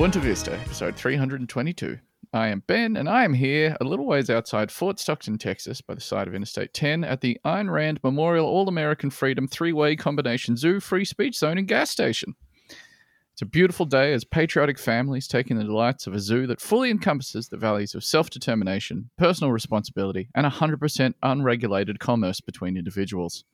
[0.00, 1.98] Boonta Vista, episode 322.
[2.32, 5.94] I am Ben, and I am here a little ways outside Fort Stockton, Texas, by
[5.94, 9.96] the side of Interstate 10 at the Ayn Rand Memorial All American Freedom Three Way
[9.96, 12.34] Combination Zoo Free Speech Zone and Gas Station.
[13.34, 16.62] It's a beautiful day as patriotic families take in the delights of a zoo that
[16.62, 23.44] fully encompasses the values of self determination, personal responsibility, and 100% unregulated commerce between individuals.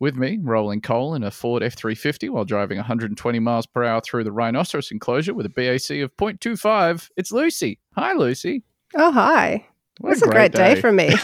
[0.00, 4.00] With me, rolling coal in a Ford F 350 while driving 120 miles per hour
[4.00, 7.80] through the rhinoceros enclosure with a BAC of 0.25, it's Lucy.
[7.96, 8.62] Hi, Lucy.
[8.94, 9.66] Oh, hi.
[9.98, 11.10] What It's a great day for me.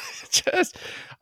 [0.30, 0.76] Just,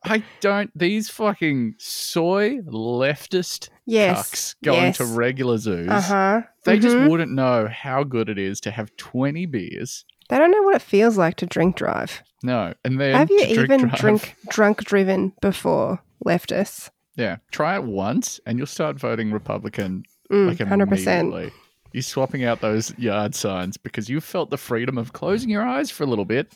[0.05, 4.31] I don't, these fucking soy leftist Yes.
[4.31, 4.99] cucks going yes.
[4.99, 5.89] to regular zoos.
[5.89, 6.41] Uh huh.
[6.65, 10.05] They just wouldn't know how good it is to have 20 beers.
[10.29, 12.23] They don't know what it feels like to drink drive.
[12.43, 12.75] No.
[12.85, 13.99] And then Have you even drive.
[13.99, 16.91] drink drunk driven before, leftists?
[17.19, 17.37] Yeah.
[17.51, 21.21] Try it once and you'll start voting Republican Mm, like 100%.
[21.21, 21.51] immediately.
[21.93, 25.91] You're swapping out those yard signs because you felt the freedom of closing your eyes
[25.91, 26.53] for a little bit,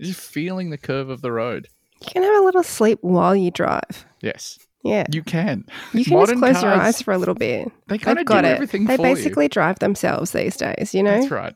[0.00, 1.66] just feeling the curve of the road.
[2.02, 4.06] You can have a little sleep while you drive.
[4.22, 5.06] Yes, Yeah.
[5.12, 5.64] you can.
[5.92, 7.68] You can Modern just close your eyes for a little bit.
[7.88, 8.44] They kind They've of do it.
[8.44, 9.14] everything They for you.
[9.16, 11.18] basically drive themselves these days, you know?
[11.20, 11.54] That's right.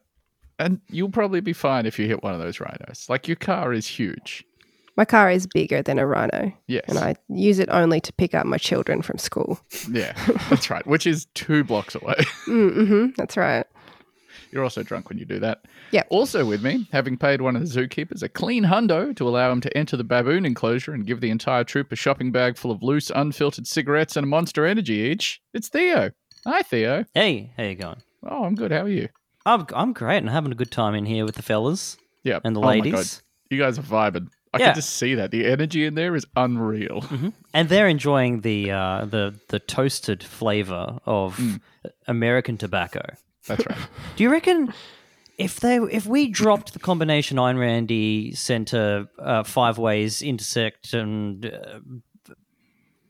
[0.59, 3.07] And you'll probably be fine if you hit one of those rhinos.
[3.09, 4.45] Like your car is huge.
[4.97, 6.85] My car is bigger than a rhino, Yes.
[6.87, 9.59] and I use it only to pick up my children from school.
[9.91, 10.13] Yeah,
[10.51, 10.87] that's right.
[10.87, 12.15] Which is two blocks away.
[12.47, 13.07] Mm-hmm.
[13.17, 13.67] That's right.
[14.53, 15.65] You're also drunk when you do that.
[15.91, 16.05] Yeah.
[16.11, 19.61] Also with me, having paid one of the zookeepers a clean hundo to allow him
[19.63, 22.81] to enter the baboon enclosure and give the entire troop a shopping bag full of
[22.83, 26.13] loose, unfiltered cigarettes and a monster energy each, it's Theo.
[26.47, 27.05] Hi, Theo.
[27.15, 28.01] Hey, how you going?
[28.25, 28.71] Oh, I'm good.
[28.71, 29.09] How are you?
[29.47, 32.39] I'm I'm great and having a good time in here with the fellas Yeah.
[32.45, 32.93] and the Oh my ladies.
[32.93, 33.07] God.
[33.51, 34.29] You guys are vibing.
[34.55, 34.67] I Yeah.
[34.67, 35.31] can just see that.
[35.31, 37.05] The energy in there is unreal.
[37.53, 41.61] and they're enjoying the uh, the the toasted flavor of Mm.
[42.07, 43.03] American tobacco.
[43.47, 43.79] That's right.
[44.17, 44.73] Do you reckon
[45.37, 51.45] if they if we dropped the combination Ayn Randy Center uh, five ways intersect and
[51.47, 51.81] uh,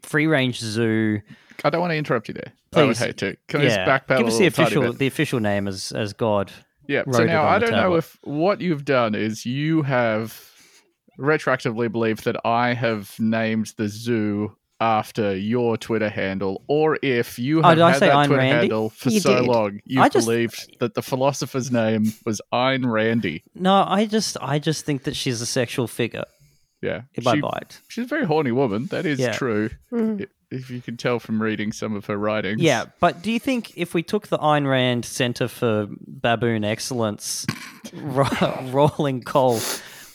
[0.03, 1.21] free range zoo?
[1.65, 2.53] I don't want to interrupt you there.
[2.75, 3.37] I would hate to.
[3.49, 6.51] Can I just yeah, backpedal give us the official the official name as as God.
[6.89, 7.05] Yeah.
[7.11, 10.33] So now I don't know if what you've done is you have
[11.19, 17.61] retroactively believe that I have named the zoo after your Twitter handle, or if you
[17.61, 18.57] Oh, have did I had say that Ayn Twitter Randy?
[18.59, 19.47] handle for You so did.
[19.49, 23.45] long, you I just- believed that the philosopher's name was Ayn Randy.
[23.55, 26.25] No, I just I just think that she's a sexual figure.
[26.83, 27.03] Yeah.
[27.15, 27.81] If She- buy it.
[27.89, 28.87] She's a very horny woman.
[28.87, 29.33] That is Yeah.
[29.33, 29.71] true.
[29.93, 30.27] Mm.
[30.51, 32.61] If you can tell from reading some of her writings.
[32.61, 37.47] Yeah, but do you think if we took the Ayn Rand Center for Baboon Excellence
[37.95, 38.27] ro-
[38.71, 39.61] rolling coal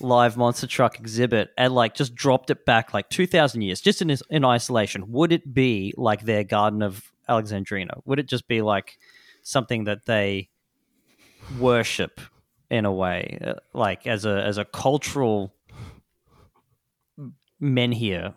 [0.02, 4.16] live monster truck exhibit and like just dropped it back like 2000 years just in
[4.30, 5.12] in isolation.
[5.12, 8.02] Would it be like their garden of alexandrina?
[8.06, 8.98] Would it just be like
[9.44, 10.50] something that they
[11.60, 12.22] worship
[12.70, 15.54] in a way uh, like as a as a cultural
[17.62, 18.34] menhir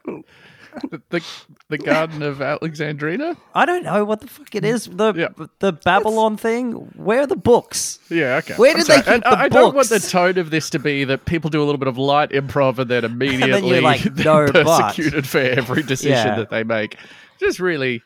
[0.91, 1.22] The, the,
[1.69, 3.37] the Garden of Alexandrina?
[3.55, 5.47] i don't know what the fuck it is the Yeah.
[5.59, 8.55] the babylon thing where are the books Yeah, okay.
[8.55, 10.10] Where did they keep And the I, I don't want the books?
[10.10, 12.91] tone of this to be that people do a little bit of light improv and
[12.91, 16.37] then immediately like, they're "No, but." persecuted for every decision Yeah.
[16.37, 16.97] that they make.
[17.39, 18.03] Just really,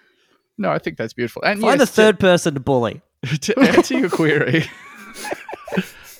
[0.58, 1.42] no, I think that's beautiful.
[1.44, 3.00] And Find yes, a third person to bully.
[3.26, 4.64] to, to answer your query,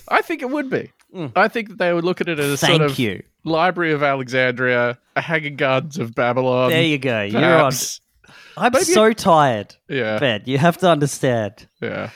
[0.07, 0.91] I think it would be.
[1.35, 2.59] I think that they would look at it as a Mm.
[2.59, 3.23] Thank sort of you.
[3.43, 6.69] Library of Alexandria, a Hanging Gardens of Babylon.
[6.69, 7.23] There you go.
[7.23, 7.71] You're on.
[8.57, 10.41] I'm maybe- so tired, Yeah, Ben.
[10.45, 11.67] You have to understand.
[11.81, 12.09] yeah.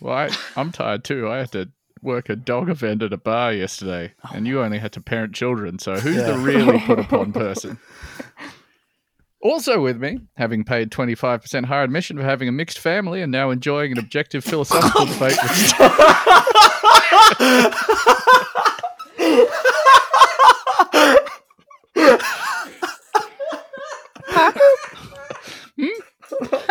[0.00, 1.28] Well, I, I'm tired too.
[1.28, 1.68] I had to
[2.02, 5.78] work a dog event at a bar yesterday, and you only had to parent children.
[5.80, 7.78] So who's the really put upon person?
[9.40, 13.50] Also with me, having paid 25% higher admission for having a mixed family and now
[13.50, 15.72] enjoying an objective philosophical debate with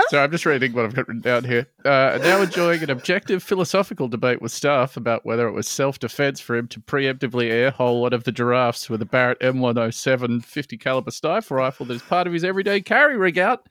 [0.10, 1.68] So I'm just reading what I've got written down here.
[1.84, 6.56] Uh, now enjoying an objective philosophical debate with staff about whether it was self-defense for
[6.56, 11.56] him to preemptively airhole one of the giraffes with a Barrett M107 50 caliber sniper
[11.56, 13.68] rifle that is part of his everyday carry rig out.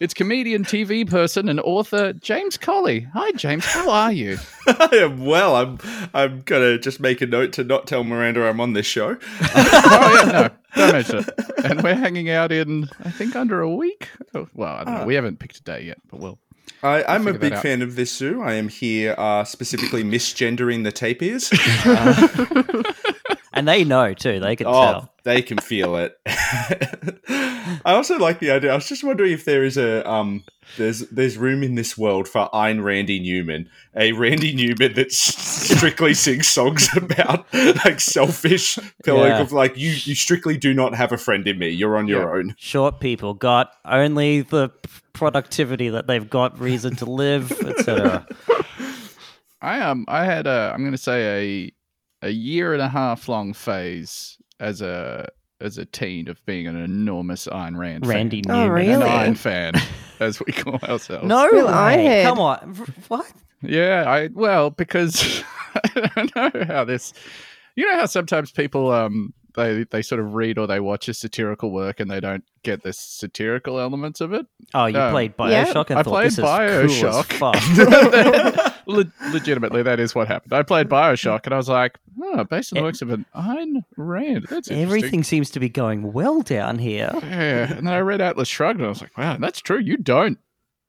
[0.00, 3.00] It's comedian, TV person, and author James Colley.
[3.12, 3.66] Hi, James.
[3.66, 4.38] How are you?
[4.66, 5.54] I am well.
[5.54, 5.78] I'm
[6.14, 9.18] I'm gonna just make a note to not tell Miranda I'm on this show.
[9.42, 11.64] oh yeah, no, don't mention it.
[11.64, 14.08] And we're hanging out in, I think, under a week.
[14.34, 15.04] Oh, well, I don't know.
[15.04, 16.38] We haven't picked a day yet, but we'll.
[16.82, 18.40] I, I'm a big fan of this zoo.
[18.40, 21.50] I am here uh, specifically misgendering the tapirs.
[23.60, 24.40] and they know too.
[24.40, 25.12] They can Oh, tell.
[25.24, 26.16] they can feel it.
[26.26, 28.72] I also like the idea.
[28.72, 30.42] I was just wondering if there is a um,
[30.78, 36.14] there's there's room in this world for Ayn Randy Newman, a Randy Newman that strictly
[36.14, 37.46] sings songs about
[37.84, 39.40] like selfish, like Yeah.
[39.40, 41.68] of like you you strictly do not have a friend in me.
[41.68, 42.54] You're on your own.
[42.58, 44.70] Short people got only the
[45.12, 48.26] productivity that they've got reason to live, etc.
[49.62, 51.72] I um I had a I'm going to say a
[52.22, 55.28] a year and a half long phase as a
[55.60, 58.50] as a teen of being an enormous Iron Rand Randy fan.
[58.54, 58.78] Oh, Newman.
[58.92, 59.06] An really?
[59.10, 59.74] Ayn fan,
[60.20, 61.26] as we call ourselves.
[61.26, 61.72] No Real way.
[61.72, 62.22] ironhead.
[62.24, 62.74] Come on.
[63.08, 63.30] What?
[63.62, 65.42] Yeah, I well because
[65.74, 67.12] I don't know how this.
[67.76, 71.14] You know how sometimes people um they they sort of read or they watch a
[71.14, 74.46] satirical work and they don't get the satirical elements of it.
[74.74, 75.64] Oh, you Um, played yeah.
[75.66, 78.52] Bioshock and I thought played this is cool as Bioshock.
[78.54, 78.66] fuck.
[78.90, 80.52] Le- legitimately, that is what happened.
[80.52, 83.82] I played Bioshock and I was like, oh, based on the works of an Ayn
[83.96, 84.46] Rand.
[84.50, 84.70] That's.
[84.70, 87.10] Everything seems to be going well down here.
[87.22, 89.78] Yeah, and then I read Atlas Shrugged and I was like, wow, that's true.
[89.78, 90.38] You don't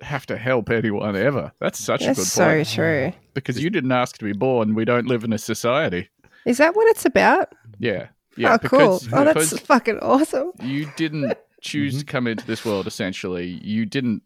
[0.02, 1.52] have to help anyone ever.
[1.60, 2.70] That's such a good That's so point.
[2.70, 3.14] true.
[3.34, 4.74] Because you didn't ask to be born.
[4.76, 6.10] We don't live in a society.
[6.46, 7.54] Is that what it's about?
[7.78, 8.08] Yeah.
[8.38, 8.54] Yeah.
[8.64, 9.00] oh, cool.
[9.14, 10.54] Oh, that's fucking awesome.
[10.64, 13.60] you didn't choose to come into this world, essentially.
[13.64, 14.24] You didn't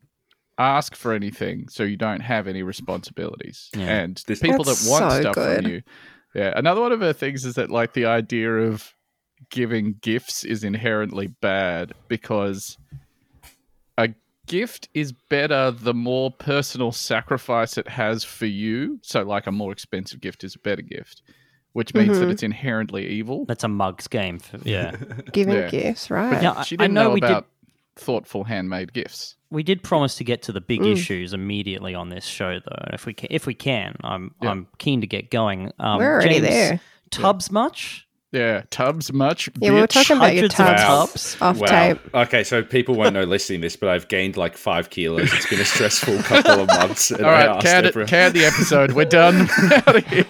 [0.58, 3.70] ask for anything, so you don't have any responsibilities.
[3.76, 3.82] Yeah.
[3.90, 5.64] And This- people That's that want so stuff good.
[5.64, 5.82] from you.
[6.34, 6.54] Yeah.
[6.56, 8.94] Another one of her things is that, like, the idea of
[9.50, 12.78] giving gifts is inherently bad because
[13.98, 14.10] a
[14.48, 19.00] gift is better the more personal sacrifice it has for you.
[19.02, 21.22] So, like, a more expensive gift is a better gift,
[21.74, 22.32] which means that Mhm.
[22.32, 23.46] it's inherently evil.
[23.46, 24.40] That's a mugs game.
[24.40, 24.96] For, yeah.
[25.34, 25.70] Giving Yeah.
[25.70, 26.42] gifts, right?
[26.42, 27.48] Yeah, I- She didn't know know, we did- about
[27.96, 29.36] thoughtful handmade gifts.
[29.52, 30.94] We did promise to get to the big Mm.
[30.94, 32.82] issues immediately on this show, though.
[32.86, 34.50] And if we can, if we can, I'm Yeah.
[34.52, 35.72] I'm keen to get going.
[35.80, 36.80] Um, We're already James, there.
[37.12, 38.02] Tubs much?
[38.32, 39.48] Yeah, tubs much.
[39.62, 41.38] Yeah, we were talking about your Hundreds of tubs tubs.
[41.42, 41.68] off Wow.
[41.68, 42.00] tape.
[42.14, 45.32] Okay, so people won't know listening to this, but I've gained like five kilos.
[45.32, 47.12] It's been a stressful couple of months.
[47.12, 48.92] and All I asked can, it, everyone- can the episode.
[48.92, 49.48] We're done.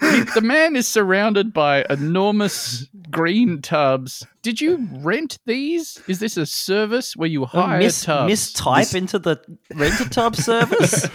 [0.00, 0.24] We're out of here.
[0.24, 4.26] He- the man is surrounded by enormous green tubs.
[4.42, 6.00] Did you rent these?
[6.08, 8.32] Is this a service where you Oh, hire mis- tubs?
[8.32, 9.38] mistype This- into the
[9.74, 11.06] rent a tub service.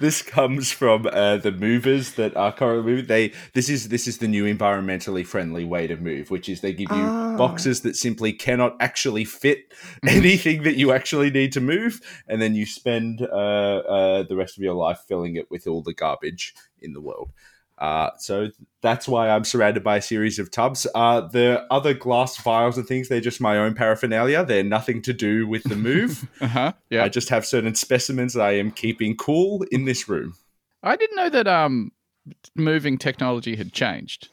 [0.00, 3.06] this comes from uh, the movers that are currently moving.
[3.06, 6.72] They this is this is the new environmentally friendly way to move, which is they
[6.72, 7.36] give you Ah.
[7.36, 9.72] boxes that simply cannot actually fit
[10.06, 14.56] anything that you actually need to move, and then you spend uh, uh, the rest
[14.58, 17.30] of your life filling it with all the garbage in the world.
[17.78, 18.48] Uh, so
[18.80, 20.86] that's why I'm surrounded by a series of tubs.
[20.94, 24.44] Uh, the other glass vials and things, they're just my own paraphernalia.
[24.44, 26.26] They're nothing to do with the move.
[26.40, 26.72] Uh huh.
[26.90, 27.04] Yeah.
[27.04, 30.34] I just have certain specimens that I am keeping cool in this room.
[30.82, 31.92] I didn't know that um,
[32.54, 34.28] moving technology had changed.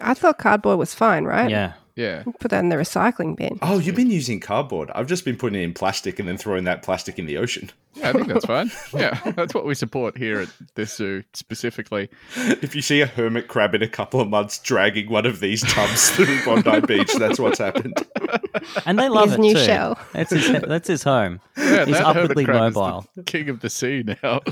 [0.00, 1.50] I thought cardboard was fine, right?
[1.50, 1.72] yeah.
[1.94, 2.22] Yeah.
[2.40, 3.58] Put that in the recycling bin.
[3.62, 4.90] Oh, you've been using cardboard.
[4.94, 7.70] I've just been putting it in plastic and then throwing that plastic in the ocean.
[7.94, 8.70] Yeah, I think that's fine.
[8.94, 12.08] Yeah, that's what we support here at this zoo specifically.
[12.36, 15.60] If you see a hermit crab in a couple of months dragging one of these
[15.62, 17.94] tubs through Bondi Beach, that's what's happened.
[18.86, 19.60] And they love His it new too.
[19.64, 19.98] shell.
[20.14, 21.40] That's his that's his home.
[21.58, 23.06] Yeah, He's that upwardly hermit crab is the mobile.
[23.26, 24.40] king of the sea now.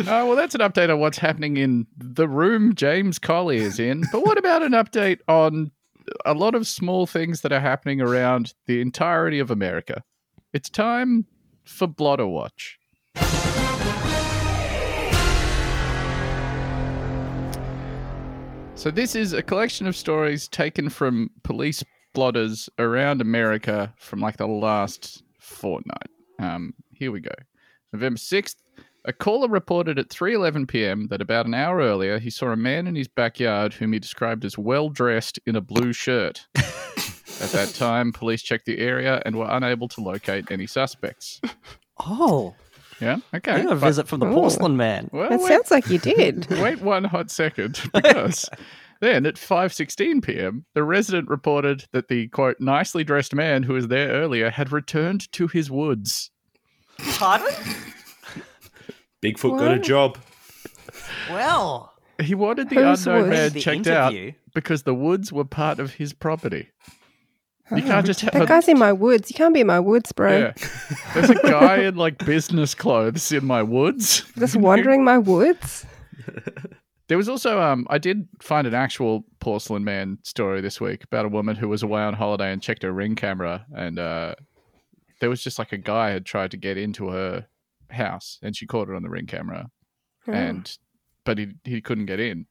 [0.00, 4.04] Uh, well, that's an update on what's happening in the room James Colley is in.
[4.12, 5.72] But what about an update on
[6.24, 10.02] a lot of small things that are happening around the entirety of America?
[10.52, 11.26] It's time
[11.64, 12.78] for Blotter Watch.
[18.74, 21.82] So, this is a collection of stories taken from police
[22.14, 26.08] blotters around America from like the last fortnight.
[26.38, 27.34] Um, here we go.
[27.92, 28.56] November 6th,
[29.04, 31.06] a caller reported at 3:11 p.m.
[31.08, 34.44] that about an hour earlier he saw a man in his backyard whom he described
[34.44, 36.46] as well dressed in a blue shirt.
[36.56, 41.40] at that time, police checked the area and were unable to locate any suspects.
[42.00, 42.54] Oh,
[43.00, 43.52] Yeah, okay.
[43.52, 44.34] I got a but- visit from the Ooh.
[44.34, 45.08] porcelain man.
[45.12, 46.46] well, That wait, sounds like you did.
[46.50, 48.48] wait one hot second because
[49.00, 50.64] then at 5:16 p.m.
[50.74, 55.30] the resident reported that the quote nicely dressed man who was there earlier had returned
[55.32, 56.30] to his woods.
[57.16, 57.54] Pardon?
[59.22, 60.18] Bigfoot got a job.
[61.30, 63.30] Well, He wanted the Whose unknown woods?
[63.38, 64.14] man the checked out
[64.54, 66.68] because the woods were part of his property.
[67.74, 69.30] You can't just have That a, guy's in my woods.
[69.30, 70.38] You can't be in my woods, bro.
[70.38, 70.52] yeah.
[71.12, 74.24] There's a guy in like business clothes in my woods.
[74.38, 75.84] Just wandering my woods.
[77.08, 81.24] There was also um I did find an actual porcelain man story this week about
[81.24, 84.34] a woman who was away on holiday and checked her ring camera and uh
[85.18, 87.46] there was just like a guy had tried to get into her
[87.90, 89.70] house and she caught it on the ring camera
[90.24, 90.34] Hmm.
[90.34, 90.78] and
[91.24, 92.46] but he he couldn't get in.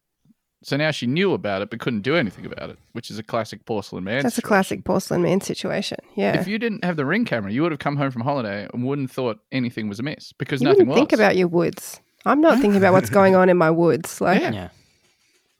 [0.63, 3.23] So now she knew about it but couldn't do anything about it, which is a
[3.23, 4.23] classic porcelain man.
[4.23, 5.99] That's a classic porcelain man situation.
[6.15, 6.39] Yeah.
[6.39, 8.83] If you didn't have the ring camera, you would have come home from holiday and
[8.83, 10.95] wouldn't thought anything was amiss because you nothing was.
[10.95, 11.99] think about your woods.
[12.25, 14.19] I'm not thinking about what's going on in my woods.
[14.21, 14.49] Like, Yeah.
[14.49, 14.69] yeah, Yeah.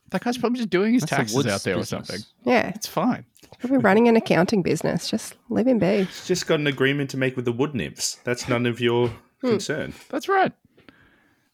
[0.10, 2.02] that guy's probably just doing his That's taxes woods out there business.
[2.02, 2.26] or something.
[2.44, 2.70] yeah.
[2.70, 3.26] It's fine.
[3.60, 5.10] Probably running an accounting business.
[5.10, 5.86] Just live in be.
[5.86, 8.16] It's just got an agreement to make with the wood nymphs.
[8.24, 9.12] That's none of your
[9.52, 9.94] concern.
[10.10, 10.52] That's right.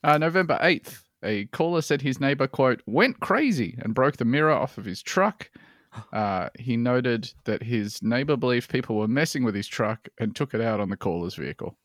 [0.03, 4.51] Uh, November 8th, a caller said his neighbor, quote, went crazy and broke the mirror
[4.51, 5.49] off of his truck.
[6.11, 10.55] Uh, he noted that his neighbor believed people were messing with his truck and took
[10.55, 11.77] it out on the caller's vehicle.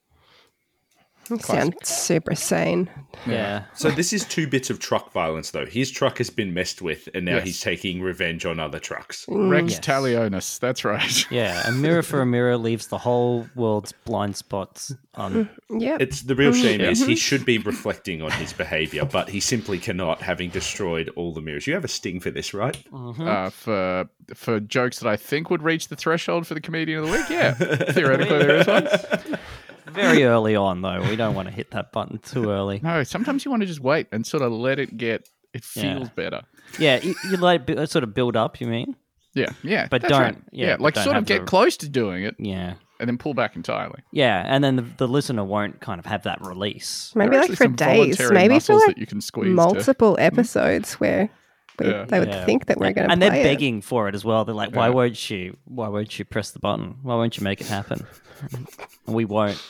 [1.30, 2.88] You sound super sane.
[3.26, 3.64] Yeah.
[3.74, 5.66] So this is two bits of truck violence, though.
[5.66, 7.44] His truck has been messed with, and now Yes.
[7.44, 9.26] he's taking revenge on other trucks.
[9.26, 9.50] Mm.
[9.50, 9.80] Rex Yes.
[9.80, 10.58] Talionis.
[10.58, 11.26] That's right.
[11.30, 11.68] Yeah.
[11.68, 15.48] A mirror for a mirror leaves the whole world's blind spots on.
[15.70, 16.00] Yep.
[16.00, 16.88] It's the real shame Yeah.
[16.88, 17.14] is he mm-hmm.
[17.14, 21.66] should be reflecting on his behavior, but he simply cannot, having destroyed all the mirrors.
[21.66, 22.82] You have a sting for this, right?
[22.90, 23.28] Mm-hmm.
[23.28, 27.06] Uh, for for jokes that I think would reach the threshold for the comedian of
[27.06, 27.28] the week.
[27.28, 28.88] Yeah, theoretically there is one.
[29.92, 31.02] Very early on, though.
[31.08, 32.80] We don't want to hit that button too early.
[32.82, 35.28] No, sometimes you want to just wait and sort of let it get.
[35.54, 35.82] It Yeah.
[35.96, 36.42] feels better.
[36.78, 37.00] Yeah.
[37.02, 38.96] You, you let it bu- uh, sort of build up, you mean?
[39.34, 40.36] Yeah, yeah, But don't- right.
[40.52, 42.74] yeah, but like don't sort of get the- close to doing it Yeah.
[43.00, 44.00] and then pull back entirely.
[44.12, 44.42] Yeah.
[44.46, 47.12] And then the, the listener won't kind of have that release.
[47.14, 48.18] Maybe like for some days.
[48.30, 49.48] Maybe for like that you can squeeze.
[49.48, 50.20] to- multiple hmm?
[50.22, 51.30] episodes where
[51.78, 52.04] we, Yeah.
[52.06, 52.44] they would Yeah.
[52.44, 53.44] think that we're going to and play they're it.
[53.44, 54.44] begging for it as well.
[54.44, 54.94] They're like, "Why Yeah.
[54.94, 55.56] won't you?
[55.64, 56.96] Why won't you press the button?
[57.02, 58.04] Why won't you make it happen?"
[58.52, 58.66] And
[59.06, 59.62] we won't.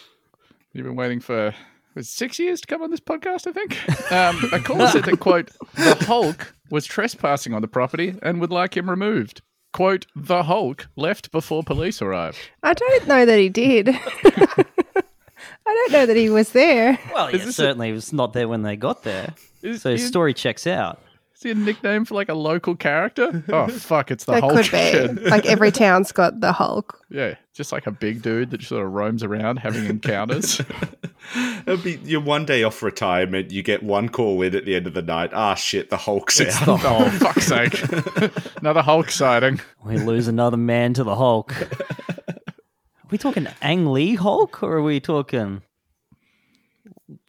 [0.78, 1.52] You've been waiting for
[1.96, 3.76] was six years to come on this podcast, I think.
[4.12, 8.52] Um, a caller said that quote the Hulk was trespassing on the property and would
[8.52, 9.42] like him removed.
[9.72, 12.38] Quote the Hulk left before police arrived.
[12.62, 13.88] I don't know that he did.
[14.46, 14.64] I
[15.66, 16.96] don't know that he was there.
[17.12, 19.34] Well, yeah, this a- certainly it was not there when they got there.
[19.62, 21.02] Is, So his is, story checks out.
[21.38, 23.44] Is he a nickname for like a local character?
[23.48, 24.54] Oh fuck, it's the That Hulk.
[24.64, 24.72] could
[25.22, 25.30] be.
[25.30, 27.00] Like every town's got the Hulk.
[27.10, 30.60] Yeah, just like a big dude that sort of roams around having encounters.
[31.66, 33.52] It'll be you're one day off retirement.
[33.52, 35.30] You get one call in at the end of the night.
[35.32, 36.80] Ah, shit, the Hulk's It's out.
[36.80, 38.60] the oh, fuck's sake.
[38.60, 39.60] Another Hulk sighting.
[39.84, 41.54] We lose another man to the Hulk.
[42.28, 45.62] Are we talking Ang Lee Hulk, or are we talking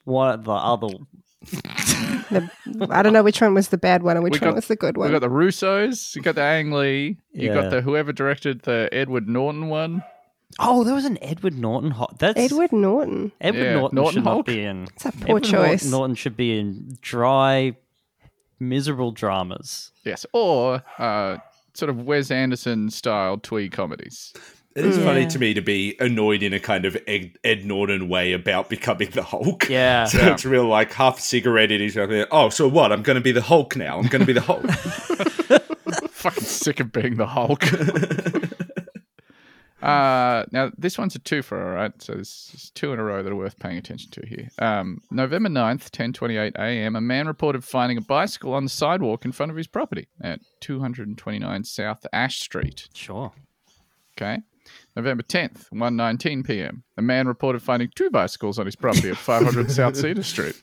[0.04, 0.88] what the other?
[2.30, 2.50] The,
[2.90, 4.66] I don't know which one was the bad one and which We one got- was
[4.68, 5.08] the good one.
[5.08, 7.54] We got the Russos, you got the Ang Lee, you Yeah.
[7.54, 10.02] got the whoever directed the Edward Norton one.
[10.58, 12.18] Oh, there was an Edward Norton Hulk.
[12.18, 13.30] That's Edward Norton.
[13.40, 14.36] Edward Yeah, Norton, Norton should Hulk.
[14.38, 14.84] not be in.
[14.94, 15.52] It's a poor Edward choice.
[15.84, 17.76] Norton, Norton should be in dry,
[18.58, 19.92] miserable dramas.
[20.04, 21.38] Yes, or uh,
[21.74, 24.32] sort of Wes Anderson style twee comedies.
[24.76, 28.08] It is funny to me to be annoyed in a kind of Ed, Ed Norton
[28.08, 29.68] way about becoming the Hulk.
[29.68, 30.04] Yeah.
[30.06, 30.32] So Yeah.
[30.32, 32.28] it's real like half a cigarette in his mouth.
[32.30, 32.92] Oh, so what?
[32.92, 33.98] I'm going to be the Hulk now.
[33.98, 34.64] I'm going to be the Hulk.
[36.10, 37.64] Fucking sick of being the Hulk.
[39.82, 41.92] uh, now, this one's a twofer, all right?
[42.02, 44.48] So this is two in a row that are worth paying attention to here.
[44.58, 49.32] Um, November 9th, 10.28 a.m., a man reported finding a bicycle on the sidewalk in
[49.32, 52.88] front of his property at 229 South Ash Street.
[52.94, 53.32] Sure.
[54.16, 54.42] Okay.
[55.00, 56.82] November 10th, 1.19 p.m.
[56.98, 60.60] A man reported finding two bicycles on his property at 500 South Cedar Street.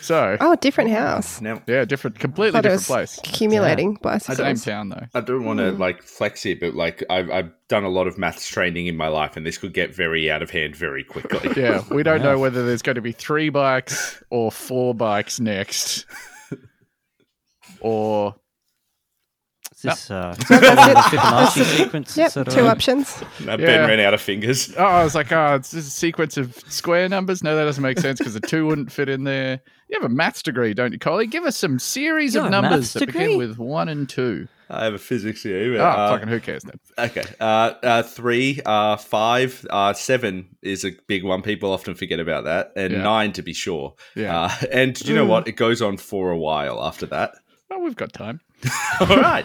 [0.00, 1.40] So, Oh, different house.
[1.40, 3.18] now, yeah, different, completely Thought it different was place.
[3.18, 4.38] accumulating bicycles.
[4.38, 5.06] Same town, though.
[5.14, 5.78] I don't want to mm.
[5.78, 9.08] like flex it, but like I've, I've done a lot of maths training in my
[9.08, 11.50] life, and this could get very out of hand very quickly.
[11.60, 16.06] Yeah, we don't know whether there's going to be three bikes or four bikes next.
[17.84, 18.36] Or
[19.84, 20.50] Is this uh, That's
[20.88, 20.96] it.
[20.96, 22.16] Fibonacci sequence?
[22.16, 23.20] Yep, sort of- two options.
[23.44, 23.66] Now, Yeah.
[23.66, 24.72] Ben ran out of fingers.
[24.76, 27.42] oh, I was like, oh, it's just a sequence of square numbers.
[27.42, 29.60] No, that doesn't make sense because the two wouldn't fit in there.
[29.88, 31.26] You have a maths degree, don't you, Colley?
[31.26, 33.22] Give us some series You of have a numbers maths that degree?
[33.24, 34.48] begin with one and two.
[34.70, 35.78] I have a physics degree.
[35.78, 36.80] Oh, uh, fucking who cares then?
[36.96, 37.24] Okay.
[37.38, 41.42] Uh, uh, three, uh, five, uh, seven is a big one.
[41.42, 42.72] People often forget about that.
[42.74, 43.02] And Yeah.
[43.02, 43.94] nine, to be sure.
[44.14, 44.44] Yeah.
[44.44, 45.46] Uh, and do you know what?
[45.46, 47.34] It goes on for a while after that.
[47.68, 48.40] Well, we've got time.
[49.00, 49.44] All right.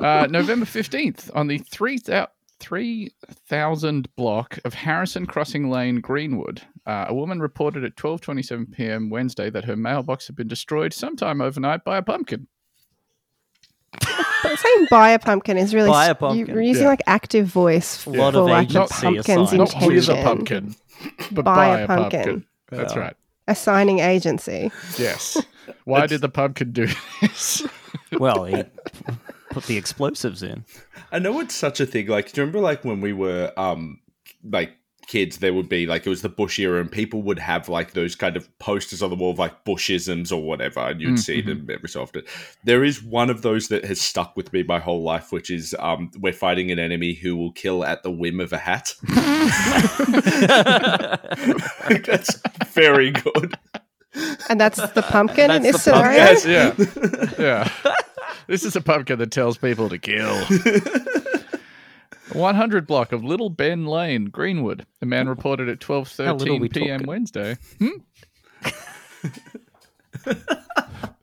[0.00, 2.28] Uh, November 15th, on the 3000
[2.60, 9.10] 3000 block of Harrison Crossing Lane, Greenwood, uh, a woman reported at 12:27 p.m.
[9.10, 12.48] Wednesday that her mailbox had been destroyed sometime overnight by a pumpkin.
[14.42, 16.46] But saying buy a pumpkin is really Buy a you- pumpkin.
[16.48, 16.88] You're using Yeah.
[16.90, 19.58] like active voice A lot for of like the agency pumpkin's assigned.
[19.58, 19.94] Not intention.
[19.94, 20.74] with a pumpkin,
[21.32, 22.22] but Buy by a a pumpkin.
[22.22, 22.44] pumpkin.
[22.70, 23.00] That's Yeah.
[23.00, 23.16] right.
[23.46, 24.70] Assigning agency.
[24.98, 25.40] Yes.
[25.84, 26.86] Why did the pumpkin do
[27.20, 27.66] this?
[28.12, 28.64] Well, he
[29.50, 30.64] put the explosives in.
[31.12, 32.06] I know it's such a thing.
[32.06, 34.00] Like, do you remember, like, when we were, um,
[34.44, 34.72] like,
[35.08, 37.94] kids, there would be like it was the Bush era, and people would have like
[37.94, 41.40] those kind of posters on the wall of like Bushisms or whatever, and you'd see
[41.40, 42.22] them every so often.
[42.62, 45.74] There is one of those that has stuck with me my whole life, which is
[45.80, 48.94] um, we're fighting an enemy who will kill at the whim of a hat.
[52.04, 53.56] That's very good.
[54.48, 56.14] And that's the pumpkin in That's this the pumpkin.
[56.14, 56.46] Yes.
[56.46, 56.74] yeah.
[57.38, 57.92] Yeah.
[58.46, 60.34] This is a pumpkin that tells people to kill.
[62.32, 64.86] 100 block of Little Ben Lane, Greenwood.
[65.02, 66.00] A man reported at How
[66.34, 66.88] little we 12:13 p.m.
[67.00, 67.06] talking?
[67.06, 67.56] Wednesday.
[67.78, 67.88] Hmm?
[70.26, 70.34] uh,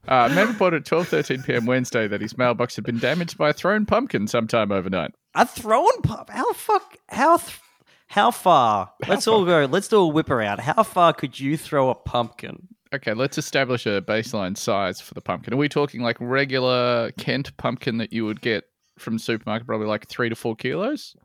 [0.07, 1.65] a man reported at 12:13 p.m.
[1.65, 5.11] Wednesday that his mailbox had been damaged by a thrown pumpkin sometime overnight.
[5.35, 6.29] A thrown pump.
[6.29, 6.97] How fuck?
[7.09, 7.37] How?
[7.37, 7.59] Th-
[8.07, 8.93] how far?
[9.07, 9.65] Let's all go.
[9.65, 10.59] Let's do a whip around.
[10.59, 12.67] How far could you throw a pumpkin?
[12.95, 15.53] Okay, let's establish a baseline size for the pumpkin.
[15.53, 18.63] Are we talking like regular Kent pumpkin that you would get
[18.97, 21.15] from supermarket, probably like three to four kilos?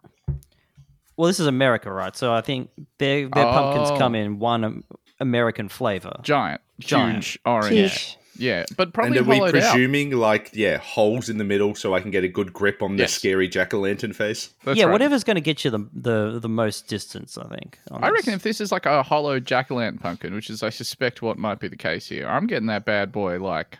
[1.16, 2.16] Well, this is America, right?
[2.16, 3.98] So I think their their pumpkins Oh.
[3.98, 4.84] come in one um,
[5.20, 6.18] American flavor.
[6.22, 7.16] Giant, Giant.
[7.24, 7.70] huge, orange.
[7.74, 8.16] Huge.
[8.40, 9.72] Yeah, but probably And are we hollowed out.
[9.72, 12.96] presuming like yeah holes in the middle so I can get a good grip on
[12.96, 13.12] the Yes.
[13.12, 14.54] scary jack o' lantern face?
[14.64, 14.92] That's yeah, right.
[14.92, 17.78] whatever's going to get you the, the the most distance, I think.
[17.90, 18.14] on I this.
[18.16, 21.20] reckon if this is like a hollow jack o' lantern pumpkin, which is I suspect
[21.20, 23.78] what might be the case here, I'm getting that bad boy like.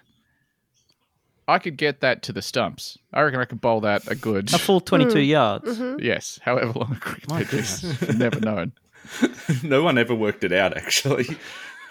[1.49, 2.97] I could get that to the stumps.
[3.12, 5.19] I reckon I could bowl that a good a full twenty-two hmm.
[5.19, 5.79] yards.
[5.79, 5.99] Mm-hmm.
[6.05, 8.17] yes, however long a cricket My pitch is.
[8.17, 8.73] Never known.
[9.64, 11.26] no one ever worked it out actually.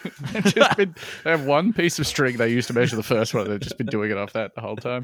[0.04, 3.34] They've just been, they have one piece of string they used to measure the first
[3.34, 3.50] one.
[3.50, 5.04] They've just been doing it off that the whole time.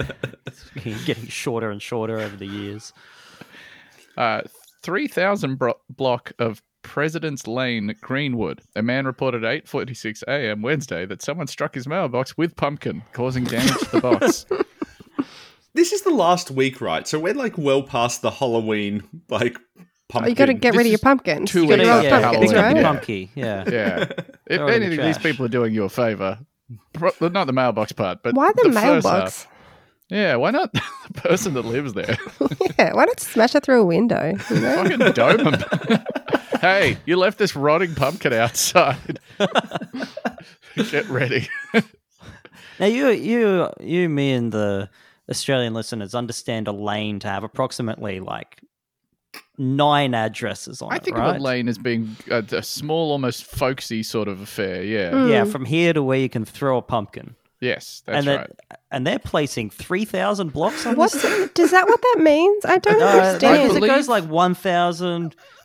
[1.05, 2.93] Getting shorter and shorter over the years.
[4.17, 4.41] Uh,
[4.83, 8.61] 3,000 bro- block of President's Lane, Greenwood.
[8.75, 10.61] A man reported at 8.46 a.m.
[10.61, 14.45] Wednesday that someone struck his mailbox with pumpkin, causing damage to the box.
[15.73, 17.05] This is the last week, right?
[17.05, 19.59] So we're like well past the Halloween like
[20.07, 20.29] Oh, pumpkin.
[20.29, 21.51] you got to get This rid of your is pumpkins.
[21.51, 22.75] two You gotta weeks yeah, pumpkins, pick up Halloween.
[22.77, 22.83] the right?
[22.83, 23.29] pumpkin.
[23.35, 23.63] Yeah.
[23.69, 23.97] Yeah.
[24.47, 26.39] If Throw it the anything, these people are doing you a favor.
[26.93, 29.43] Pro- Not the mailbox part, but Why the, first mailbox?
[29.43, 29.51] half.
[30.09, 30.81] Yeah, why not the
[31.15, 32.15] person that lives there?
[32.79, 34.37] yeah, why not smash it through a window?
[34.51, 34.83] You know?
[34.83, 35.99] Fucking dome 'em.
[36.61, 39.19] hey, you left this rotting pumpkin outside.
[40.91, 41.47] Get ready.
[42.79, 44.89] Now you you you me and the
[45.29, 48.59] Australian listeners understand a lane to have approximately like
[49.57, 51.35] nine addresses on I it, think right?
[51.35, 54.83] of a lane as being a, a small, almost folksy sort of affair.
[54.83, 55.11] Yeah.
[55.11, 55.29] Mm.
[55.29, 57.35] Yeah, from here to where you can throw a pumpkin.
[57.61, 58.51] Yes, that's and right.
[58.91, 61.49] and they're placing three thousand blocks on What's this.
[61.53, 62.65] does that what that means?
[62.65, 63.63] I don't Uh, understand.
[63.69, 64.25] because it goes like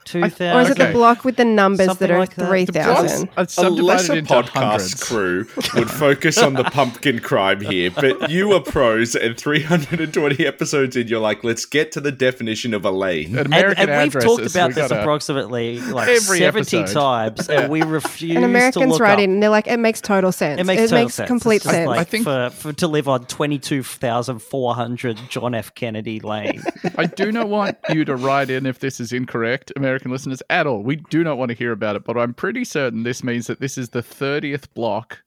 [0.04, 0.56] 1,000, 2,000.
[0.56, 2.48] or is it the block with the numbers Something that are like that.
[2.48, 3.28] three Blocks thousand?
[3.36, 4.94] are a lesser podcast hundreds.
[5.04, 10.96] crew would focus on the pumpkin crime here, but you are pros, and 320 episodes
[10.96, 13.32] in, you're like, let's get to the definition of a lane.
[13.32, 16.92] An and, American and we've talked about we this approximately like Every 70 episode.
[17.00, 19.18] times, and we refuse And Americans look write up.
[19.20, 20.60] in and they're like, it makes total sense.
[20.60, 21.26] It makes total sense.
[21.28, 21.86] complete sense.
[21.86, 25.74] Like I think- for, for to live on twenty two thousand four hundred John F.
[25.74, 26.62] Kennedy Lane.
[26.96, 30.66] I do not want you to write in if this is incorrect, American listeners, at
[30.66, 30.82] all.
[30.82, 33.60] We do not want to hear about it, but I'm pretty certain this means that
[33.60, 35.22] this is the 30th block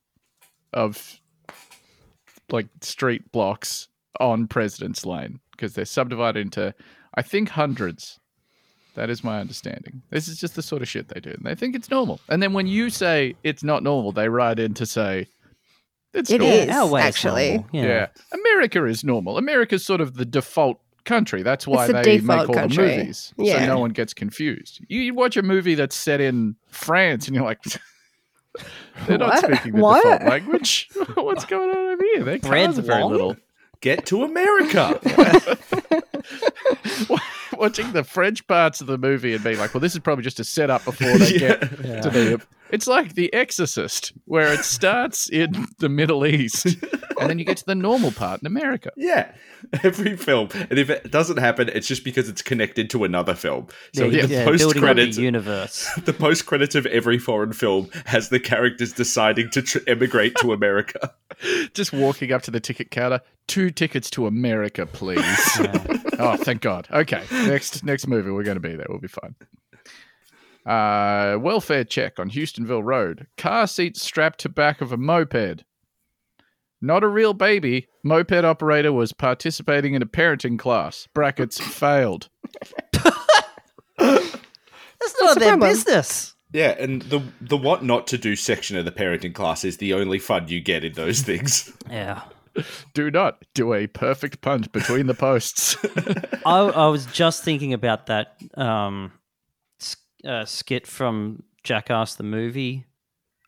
[0.74, 1.20] of
[2.52, 3.88] like street blocks
[4.20, 6.74] on President's Lane because they're subdivided into,
[7.16, 8.20] I think, hundreds.
[8.96, 10.04] That is my understanding.
[10.12, 12.20] This is just the sort of shit they do, and they think it's normal.
[12.30, 15.28] And then when you say it's not normal, they ride in to say
[16.14, 16.58] it's It normal.
[16.60, 17.50] is, Our is actually.
[17.54, 17.84] normal, Yeah.
[17.86, 18.08] Yeah.
[18.32, 19.40] America is normal.
[19.40, 21.44] America's sort of the default country.
[21.44, 22.88] That's why the they make all country.
[22.88, 23.34] the movies.
[23.38, 24.82] So no one gets confused.
[24.88, 27.60] You, you watch a movie that's set in France and you're like,
[29.08, 29.40] they're not What?
[29.46, 30.04] speaking the What?
[30.04, 30.90] default language.
[31.16, 32.24] What's going on over here?
[32.24, 33.12] Their Bread cars are very long?
[33.12, 33.38] little.
[33.82, 34.98] Get to America.
[37.58, 40.40] Watching the French parts of the movie and being like, well, this is probably just
[40.40, 42.02] a setup before they get Yeah.
[42.02, 42.42] to the.
[42.74, 46.66] It's like The Exorcist, where it starts in the Middle East
[47.24, 48.92] and then you get to the normal part in America.
[48.96, 49.32] yeah,
[49.84, 53.68] every film, and if it doesn't happen, it's just because it's connected to another film.
[53.94, 55.90] So yeah, the yeah, post building up the credits, universe.
[56.06, 60.54] the post credits of every foreign film has the characters deciding to tr- emigrate to
[60.54, 61.14] America.
[61.74, 63.22] just walking up to the ticket counter.
[63.48, 65.20] Two tickets to America, please.
[66.20, 66.88] oh, thank God.
[66.92, 68.86] Okay, next next movie, we're going to be there.
[68.90, 69.36] We'll be fine.
[70.66, 73.28] Uh, welfare check on Houstonville Road.
[73.38, 75.64] Car seat strapped to back of a moped.
[76.82, 77.88] Not a real baby.
[78.04, 81.08] Moped operator was participating in a parenting class.
[81.14, 82.30] Brackets failed.
[83.98, 85.70] That's not their problem?
[85.70, 86.36] business.
[86.52, 89.94] Yeah, and the the what not to do section of the parenting class is the
[89.94, 91.72] only fun you get in those things.
[91.90, 92.22] Yeah.
[92.94, 95.76] Do not do a perfect punt between the posts.
[96.46, 99.23] I, I was just thinking about that um, s-
[100.26, 102.86] uh, skit from Jackass the movie,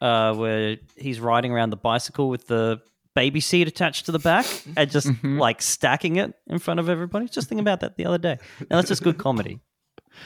[0.02, 2.82] uh, where he's riding around the bicycle with the
[3.16, 4.46] baby seat attached to the back
[4.78, 5.40] and just Mhm.
[5.40, 7.28] like stacking it in front of everybody.
[7.28, 8.38] Just thinking about that the other day.
[8.70, 9.60] Now that's just good comedy.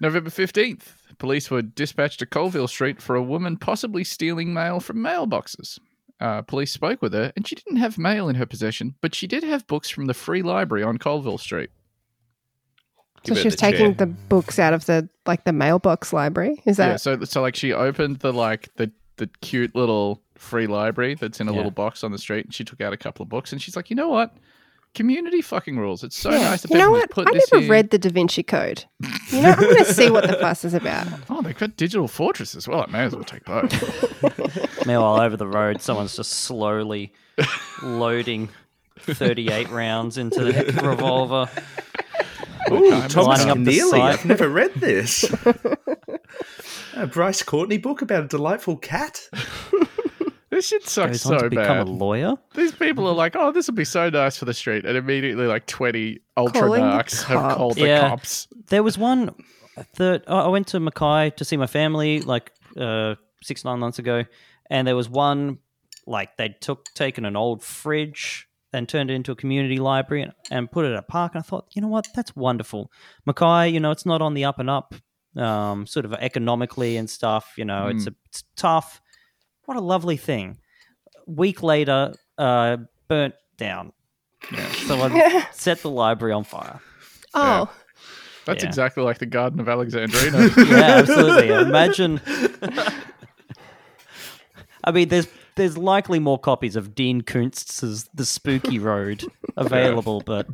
[0.00, 4.96] November 15th, police were dispatched to Colville Street for a woman possibly stealing mail from
[4.98, 5.78] mailboxes.
[6.20, 9.26] Uh, police spoke with her, and she didn't have mail in her possession, but she
[9.26, 11.70] did have books from the free library on Colville Street.
[13.26, 13.72] So she was the chair.
[13.72, 16.62] taking the books out of the like the mailbox library.
[16.64, 20.66] Is yeah, that so so like she opened the like the the cute little free
[20.66, 21.56] library that's in a Yeah.
[21.58, 23.76] little box on the street, and she took out a couple of books, and she's
[23.76, 24.34] like, you know what?
[24.94, 26.02] Community fucking rules.
[26.02, 26.38] It's so Yeah.
[26.38, 27.10] nice that You know people what?
[27.10, 27.70] put I this never here.
[27.70, 28.84] read the Da Vinci Code.
[29.30, 31.06] You know, I'm going to see what the fuss is about.
[31.30, 32.84] Oh, they've got digital fortress as well.
[32.88, 33.70] I may as well take both.
[34.86, 37.12] Meanwhile, over the road, someone's just slowly
[37.82, 38.48] loading
[38.98, 41.48] 38 rounds into the revolver.
[42.70, 43.90] Ooh, Time Thomas lining up the Keneally.
[43.90, 44.00] site.
[44.00, 45.24] I've never read this.
[46.94, 49.20] a Bryce Courtenay book about a delightful cat.
[50.50, 52.34] this shit sucks Goes on so to become a lawyer.
[52.54, 54.84] These people are like, oh, this will be so nice for the street.
[54.84, 57.54] And immediately, like 20 ultra Calling the narcs have cops.
[57.54, 58.08] called the Yeah.
[58.08, 58.48] cops.
[58.68, 59.34] There was one
[59.96, 63.98] that oh, I went to Mackay to see my family like uh, six nine months
[63.98, 64.24] ago,
[64.68, 65.58] and there was one
[66.06, 70.32] like they took taken an old fridge and turned it into a community library and,
[70.50, 71.32] and put it at a park.
[71.34, 72.90] And I thought, you know what, that's wonderful.
[73.26, 74.94] Mackay, you know, it's not on the up and up,
[75.36, 77.52] um, sort of economically and stuff.
[77.56, 79.00] You know, it's a, it's tough.
[79.64, 80.58] What a lovely thing.
[81.26, 82.76] week later, uh,
[83.08, 83.92] burnt down.
[84.86, 85.20] Someone
[85.52, 86.80] set the library on fire.
[87.34, 87.70] Oh,
[88.46, 88.68] That's Yeah.
[88.68, 90.48] exactly like the Garden of Alexandrina.
[90.70, 91.48] yeah, absolutely.
[91.50, 92.20] Imagine.
[94.82, 99.24] I mean, there's there's likely more copies of Dean Koontz's The Spooky Road
[99.56, 100.46] available, but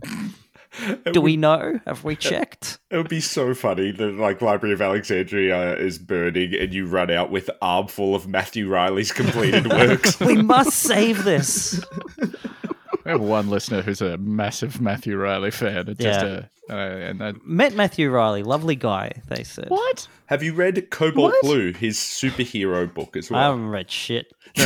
[1.13, 1.81] do we know?
[1.87, 2.79] Have we checked?
[2.91, 7.11] It would be so funny that like Library of Alexandria is burning and you run
[7.11, 10.19] out with armful of Matthew Reilly's completed works.
[10.21, 11.83] We must save this.
[13.05, 15.89] we have one listener who's a massive Matthew Reilly fan.
[15.89, 16.47] It's just Yeah.
[16.69, 16.77] a, uh,
[17.11, 19.13] and that, Met Matthew Reilly, lovely guy.
[19.29, 19.69] They said.
[19.69, 20.09] what?
[20.27, 21.43] Have you read Cobalt What?
[21.43, 23.39] Blue, his superhero book as well?
[23.39, 23.53] I well?
[23.53, 24.33] haven't read shit.
[24.59, 24.65] No,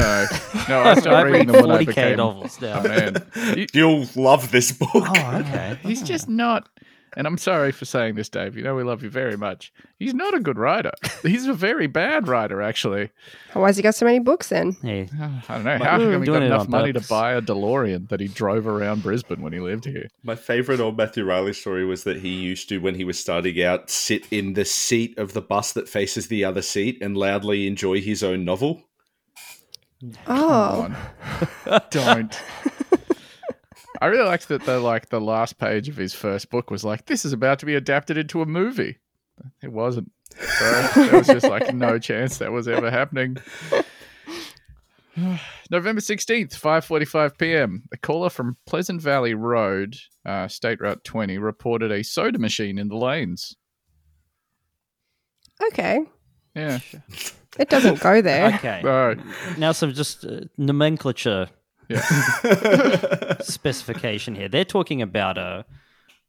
[0.69, 0.81] no.
[0.81, 2.17] I I've started read reading them when I 40k became.
[2.17, 2.81] novels now.
[2.85, 4.91] Oh, man, He- You'll love this book.
[4.95, 5.79] Oh, okay.
[5.83, 6.69] he's just not.
[7.17, 8.57] And I'm sorry for saying this, Dave.
[8.57, 9.73] You know we love you very much.
[9.99, 10.93] He's not a good writer.
[11.23, 13.11] He's a very bad writer, actually.
[13.53, 14.77] why has he got so many books then?
[14.83, 15.07] Yeah.
[15.49, 18.09] I don't know how come he Doing got enough on money to buy a DeLorean
[18.11, 20.09] that he drove around Brisbane when he lived here.
[20.23, 23.61] My favorite old Matthew Reilly story was that he used to, when he was starting
[23.63, 27.67] out, sit in the seat of the bus that faces the other seat and loudly
[27.67, 28.85] enjoy his own novel.
[30.27, 31.81] Oh, on.
[31.91, 32.41] Don't.
[34.01, 37.07] I really liked that the like the last page of his first book was like,
[37.07, 38.99] "This is about to be adapted into a movie."
[39.63, 40.11] It wasn't.
[40.39, 43.37] So there was just like no chance that was ever happening.
[45.71, 47.85] November sixteenth, five forty-five p.m.
[47.93, 52.89] A caller from Pleasant Valley Road, uh, State Route twenty, reported a soda machine in
[52.89, 53.57] the lanes.
[55.69, 56.01] okay.
[56.55, 56.81] Yeah.
[57.59, 58.55] It doesn't go there.
[58.55, 58.81] Okay.
[59.59, 61.49] Now some just uh, nomenclature
[61.91, 63.37] yeah.
[63.43, 64.49] specification here.
[64.49, 65.65] They're talking about a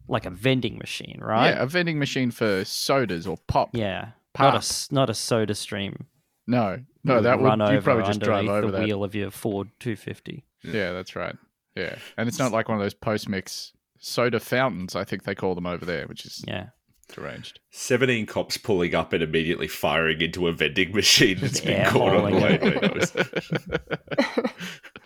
[0.07, 1.49] like a vending machine, right?
[1.51, 3.69] Yeah, a vending machine for sodas or pop.
[3.73, 4.09] Yeah.
[4.33, 4.45] Pop.
[4.45, 6.05] Not a s- not a soda stream.
[6.47, 8.83] No, no, You that would run you over probably just drive over the that.
[8.85, 10.43] wheel of your Ford 250.
[10.63, 11.35] Yeah, that's right.
[11.75, 14.95] Yeah, and it's not like one of those post mix soda fountains.
[14.95, 16.67] I think they call them over there, which is Yeah.
[17.13, 17.59] deranged.
[17.71, 22.15] 17 cops pulling up and immediately firing into a vending machine that's been air caught
[22.15, 24.41] on the hauling way.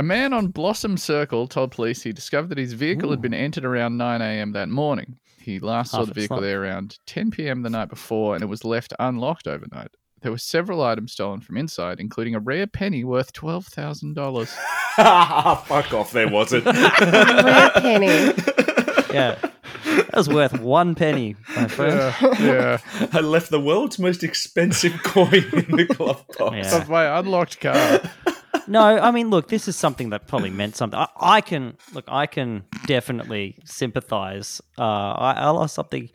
[0.00, 0.06] it.
[0.06, 0.20] They noticed.
[0.20, 3.64] A man on Blossom Circle told police he discovered that his vehicle had been entered
[3.64, 4.52] around 9 a.m.
[4.52, 5.18] that morning.
[5.40, 6.42] He last saw the vehicle not.
[6.42, 7.62] there around 10 p.m.
[7.62, 9.88] the night before, and it was left unlocked overnight.
[10.22, 14.50] There were several items stolen from inside, including a rare penny worth twelve thousand dollars.
[14.96, 16.64] Fuck off, there wasn't.
[16.66, 18.32] Rare penny.
[19.12, 19.38] Yeah.
[19.84, 22.14] that was worth one penny, my friend.
[22.38, 22.78] yeah,
[23.12, 26.56] I left the world's most expensive coin in the glove box.
[26.56, 26.76] Yeah.
[26.82, 28.00] of my unlocked car.
[28.70, 30.98] No, I mean, look, this is something that probably meant something.
[30.98, 34.60] I, I can look, I can definitely sympathize.
[34.78, 34.82] Uh,
[35.28, 36.08] I, I lost something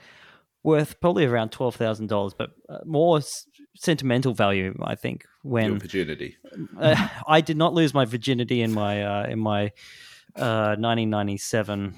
[0.63, 5.26] worth probably around twelve thousand dollars, but uh, more s- sentimental value, I think.
[5.44, 6.38] Your When virginity.
[6.80, 9.72] uh, I did not lose my virginity in my uh, in my
[10.38, 11.96] uh, 1997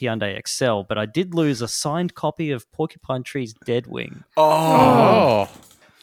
[0.00, 4.24] Hyundai Excel, but I did lose a signed copy of Porcupine Tree's Deadwing.
[4.36, 5.48] Oh.
[5.48, 5.50] Oh,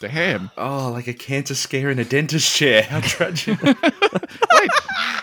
[0.02, 0.52] damn!
[0.58, 2.84] Oh, like a cancer scare in a dentist chair.
[2.84, 3.62] How tragic.
[3.64, 4.72] Wait,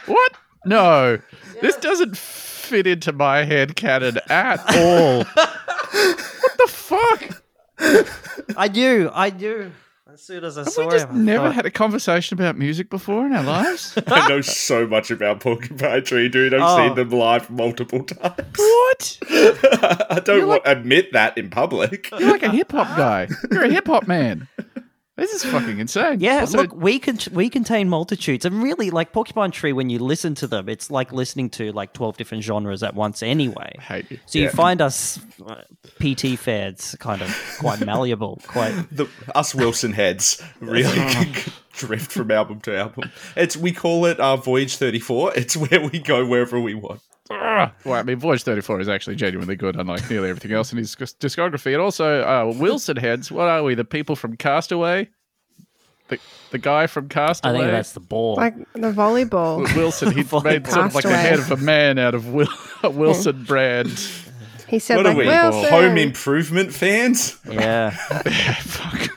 [0.06, 0.32] what?
[0.64, 1.18] No,
[1.60, 5.24] this doesn't fit into my head canon at all.
[5.24, 7.42] What the fuck?
[8.56, 9.72] I knew, I knew.
[10.12, 12.56] As soon as I Have saw we just him, never thought- had a conversation about
[12.58, 13.96] music before in our lives?
[14.08, 16.54] I know so much about Porcupine Tree, dude.
[16.54, 16.76] I've Oh.
[16.88, 18.34] seen them live multiple times.
[18.56, 19.18] what?
[20.10, 22.10] I don't You're want to admit that in public.
[22.18, 23.28] You're like a hip hop guy.
[23.52, 24.48] You're a hip hop man.
[25.18, 26.20] This is fucking insane.
[26.20, 29.98] Yeah, Also, look, we can we contain multitudes, and really, like Porcupine Tree, when you
[29.98, 33.20] listen to them, it's like listening to like twelve different genres at once.
[33.20, 34.18] Anyway, I hate you.
[34.26, 35.62] so you find us uh,
[35.98, 41.32] PT fans kind of quite malleable, quite The, us Wilson heads really
[41.72, 43.10] drift from album to album.
[43.34, 45.32] It's we call it our Voyage Thirty Four.
[45.34, 47.00] It's where we go wherever we want.
[47.30, 47.70] Ugh.
[47.84, 50.94] Well, I mean, Voyage 34 is actually genuinely good, unlike nearly everything else in his
[50.96, 51.72] discography.
[51.72, 53.30] And also, uh, Wilson heads.
[53.32, 53.74] What are we?
[53.74, 55.08] The people from Castaway?
[56.08, 56.18] The,
[56.52, 57.50] the guy from Castaway?
[57.50, 57.66] I Castaway?
[57.66, 58.36] think that's the ball.
[58.36, 59.76] Like the volleyball.
[59.76, 60.44] Wilson, he Volleyball.
[60.44, 62.48] made sort of like a head of a man out of Wil-
[62.82, 63.90] a Wilson brand.
[64.68, 65.26] He said What like are we?
[65.26, 65.70] Wilson.
[65.70, 67.38] Home improvement fans?
[67.50, 69.10] yeah, Fuck.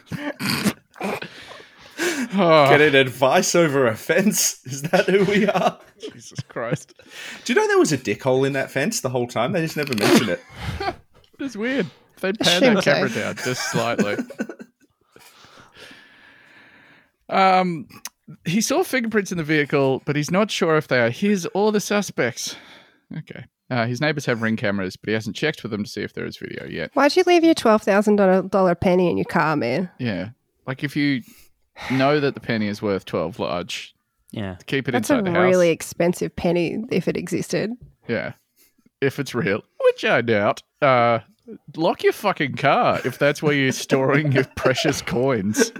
[2.02, 4.66] Oh, Getting advice over a fence?
[4.66, 5.80] Is that who we are?
[6.00, 6.94] Jesus Christ.
[7.46, 9.52] Do you know there was a dick hole in that fence the whole time?
[9.52, 10.42] They just never mentioned it.
[11.40, 11.88] It's weird.
[12.20, 12.94] They pan Assume that so.
[12.94, 14.10] camera down just slightly.
[17.30, 17.88] um,
[18.46, 21.72] he saw fingerprints in the vehicle, but he's not sure if they are his or
[21.72, 22.56] the suspects.
[23.18, 23.46] Okay.
[23.72, 26.14] Uh, his neighbors have ring cameras, but he hasn't checked with them to see if
[26.14, 26.92] there is video yet.
[26.94, 29.90] Why'd you leave your twelve thousand dollar penny in your car, man?
[29.98, 30.30] Yeah.
[30.68, 31.24] Like if you
[31.92, 33.94] know that the penny is worth 12 large,
[34.32, 34.58] yeah.
[34.66, 35.44] keep it That's a inside the house.
[35.44, 37.72] really expensive penny if it existed.
[38.08, 38.34] Yeah.
[39.02, 40.62] If it's real, which I doubt.
[40.82, 41.20] Uh,
[41.76, 45.72] lock your fucking car if that's where you're storing your precious coins.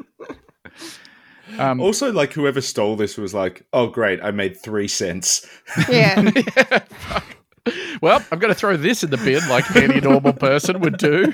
[1.60, 4.24] Um, Also, like whoever stole this was like, "Oh, great!
[4.24, 5.46] I made three cents."
[5.90, 6.32] Yeah.
[8.02, 11.34] well, I'm going to throw this in the bin like any normal person would do.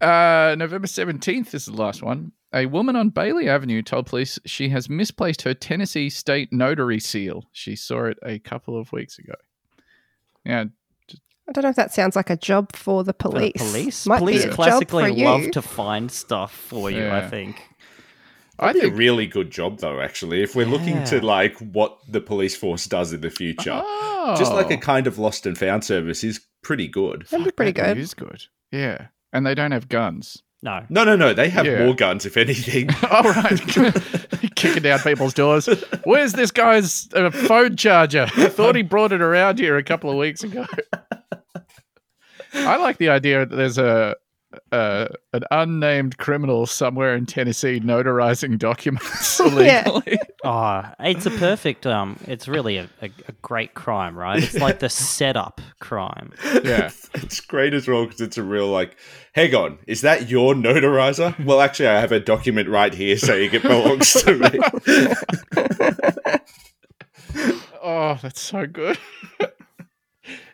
[0.00, 2.32] Uh, November 17th is the last one.
[2.52, 7.44] A woman on Bailey Avenue told police she has misplaced her Tennessee state notary seal.
[7.52, 9.34] She saw it a couple of weeks ago.
[10.44, 10.64] Yeah,
[11.48, 13.52] I don't know if that sounds like a job for the For the police.
[13.56, 15.24] police, Might police be a job classically for you.
[15.26, 17.08] love to find stuff for you.
[17.08, 17.62] I think.
[18.58, 20.00] I That'd be think a really good job, though.
[20.00, 24.34] Actually, if we're looking to like what the police force does in the future, Oh.
[24.38, 27.26] just like a kind of lost and found service is pretty good.
[27.30, 27.96] That'd be pretty good.
[27.96, 28.42] It is good.
[28.72, 30.42] Yeah, and they don't have guns.
[30.62, 31.32] No, No, no, no.
[31.32, 31.84] They have Yeah.
[31.86, 32.90] more guns, if anything.
[33.10, 33.58] All right,
[34.56, 35.66] kicking down people's doors.
[36.04, 38.26] Where's this guy's uh, phone charger?
[38.36, 40.66] I thought he brought it around here a couple of weeks ago.
[42.54, 44.16] I like the idea that there's a,
[44.72, 49.88] a an unnamed criminal somewhere in Tennessee notarizing documents Yeah.
[49.88, 50.18] illegally.
[50.44, 51.86] Oh, it's a perfect.
[51.86, 54.42] Um, it's really a, a, a great crime, right?
[54.42, 56.32] It's like the setup crime.
[56.64, 56.90] yeah.
[57.14, 58.96] it's great as well because it's a real like.
[59.32, 61.38] Hang on, is that your notarizer?
[61.44, 64.58] Well, actually, I have a document right here saying it belongs to me.
[67.82, 68.98] Oh, that's so good.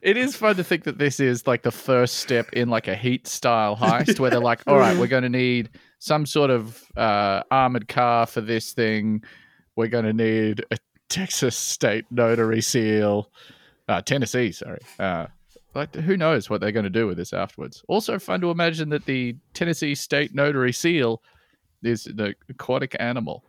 [0.03, 2.95] It is fun to think that this is like the first step in like a
[2.95, 6.85] heat style heist where they're like, all right, we're going to need some sort of
[6.97, 9.23] uh, armored car for this thing.
[9.77, 13.31] We're going to need a Texas state notary seal.
[13.89, 14.81] Uh, Tennessee, sorry.
[14.99, 15.27] Uh,
[15.75, 17.85] like, who knows what they're going to do with this afterwards?
[17.89, 21.23] Also, fun to imagine that the Tennessee state notary seal
[21.83, 23.45] is the aquatic animal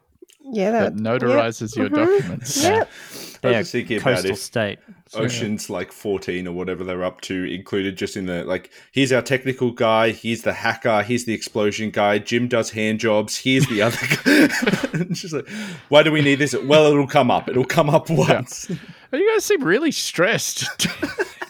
[0.50, 1.96] Yeah, that that, notarizes your Mhm.
[2.20, 2.64] documents.
[2.64, 2.74] Yep.
[2.78, 4.80] I was They're thinking about coastal if state.
[5.14, 9.22] Oceans like 14 or whatever they're up to included just in the like here's our
[9.22, 13.82] technical guy, here's the hacker, here's the explosion guy, Jim does hand jobs, here's the
[13.82, 15.04] other guy.
[15.14, 15.48] just like
[15.90, 16.56] why do we need this?
[16.56, 17.48] Well, it'll come up.
[17.48, 18.70] It'll come up once.
[19.14, 20.66] Oh, You guys seem really stressed.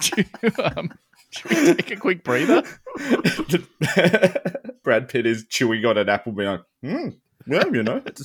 [0.02, 0.92] Do you, um,
[1.32, 2.62] should we take a quick breather?
[4.84, 7.10] Brad Pitt is chewing on an apple being like, hmm,
[7.48, 8.22] well, you know, it's-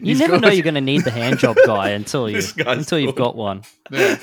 [0.00, 2.36] You He's never got- know you're going to need the hand job guy until you
[2.36, 3.22] This guy's until you've good.
[3.22, 3.62] got one.
[3.90, 4.18] Yeah.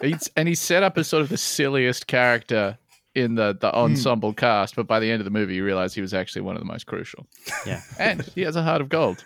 [0.00, 2.78] He's, and he's set up as sort of the silliest character
[3.14, 6.00] in the, the ensemble cast, but by the end of the movie, you realize he
[6.00, 7.26] was actually one of the most crucial.
[7.66, 7.80] Yeah.
[7.98, 9.24] And he has a heart of gold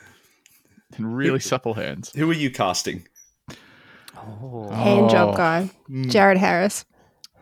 [0.96, 2.12] and really supple hands.
[2.14, 3.06] who are you casting?
[4.16, 5.08] Oh, Hand Oh.
[5.08, 5.64] job guy.
[5.86, 6.08] Hmm.
[6.08, 6.84] Jared Harris.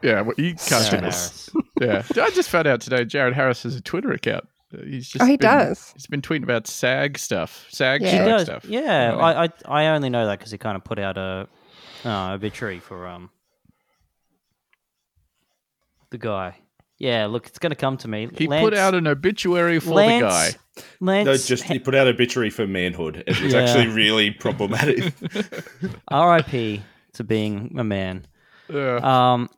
[0.03, 1.51] Yeah, well, you can't Sarah this.
[1.81, 2.07] Harris.
[2.16, 2.23] Yeah.
[2.25, 4.45] I just found out today Jared Harris has a Twitter account.
[4.72, 5.92] Uh, He's just Oh, he been- does.
[5.94, 8.09] He's been tweeting about SAG stuff, SAG Yeah.
[8.11, 8.42] Strike does.
[8.46, 8.64] stuff.
[8.66, 11.48] Yeah, I, I I only know that because he kind of put out a
[12.04, 13.30] uh, obituary for um
[16.11, 16.56] the guy.
[16.98, 18.28] Yeah, look, it's going to come to me.
[18.37, 20.52] He Lance, put out an obituary for Lance, the
[20.83, 20.85] guy.
[21.00, 23.24] Lance, No, just he put out a obituary for manhood.
[23.26, 23.61] It was Yeah.
[23.62, 25.14] actually really problematic.
[26.09, 26.83] R.I.P.
[27.14, 28.26] to being a man.
[28.68, 28.96] Yeah.
[29.02, 29.48] Um,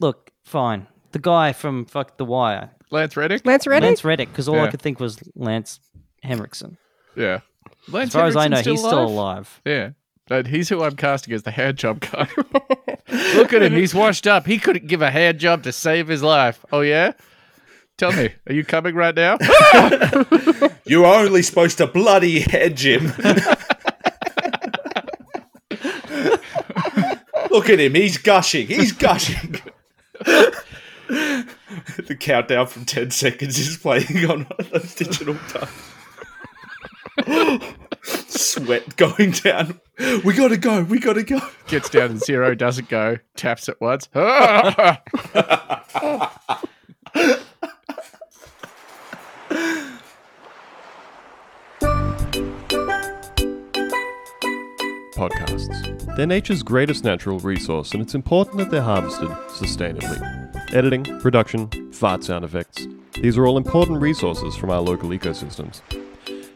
[0.00, 0.88] look, Fine.
[1.12, 3.46] The guy from fuck The Wire, Lance Reddick.
[3.46, 3.86] Lance Reddick?
[3.88, 4.70] Lance Reddick, because all I Yeah.
[4.70, 5.80] could think was Lance
[6.22, 6.76] Henriksen.
[7.16, 7.40] Yeah.
[7.88, 9.60] Lance As far as I know, Henriksen's he's still alive.
[9.64, 9.90] Yeah.
[10.30, 12.28] And he's who I'm casting as the hand job guy.
[13.34, 13.72] Look at him.
[13.74, 14.46] He's washed up.
[14.46, 16.64] He couldn't give a hand job to save his life.
[16.72, 17.12] Oh, yeah?
[17.98, 19.36] Tell me, are you coming right now?
[20.86, 23.06] You're only supposed to bloody hedge him.
[27.50, 27.94] Look at him.
[27.94, 28.68] He's gushing.
[28.68, 29.60] He's gushing.
[31.10, 35.70] The countdown from 10 seconds is playing on one of those digital times.
[38.02, 39.80] Sweat going down.
[40.24, 40.82] We gotta go.
[40.84, 41.40] We gotta go.
[41.66, 44.08] Gets down to zero, doesn't go, taps it once.
[55.14, 56.16] Podcasts.
[56.16, 60.59] They're nature's greatest natural resource, and it's important that they're harvested sustainably.
[60.72, 62.86] Editing, production, fart sound effects.
[63.14, 65.80] These are all important resources from our local ecosystems.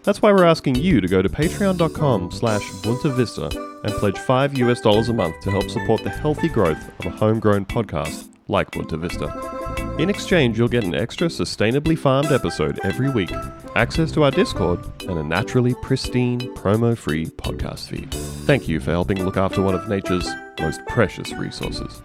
[0.05, 3.46] That's why we're asking you to go to patreon.com slash Vista
[3.83, 7.11] and pledge 5 US dollars a month to help support the healthy growth of a
[7.11, 9.96] homegrown podcast like Boonta Vista.
[9.98, 13.33] In exchange, you'll get an extra sustainably farmed episode every week,
[13.74, 18.12] access to our Discord, and a naturally pristine, promo free podcast feed.
[18.46, 20.29] Thank you for helping look after one of nature's
[20.61, 22.03] most precious resources.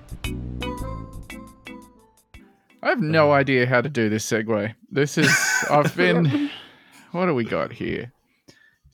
[2.81, 3.39] I have no uh-huh.
[3.39, 4.73] idea how to do this segue.
[4.89, 5.35] This is,
[5.69, 6.49] I've been,
[7.11, 8.11] what do we got here?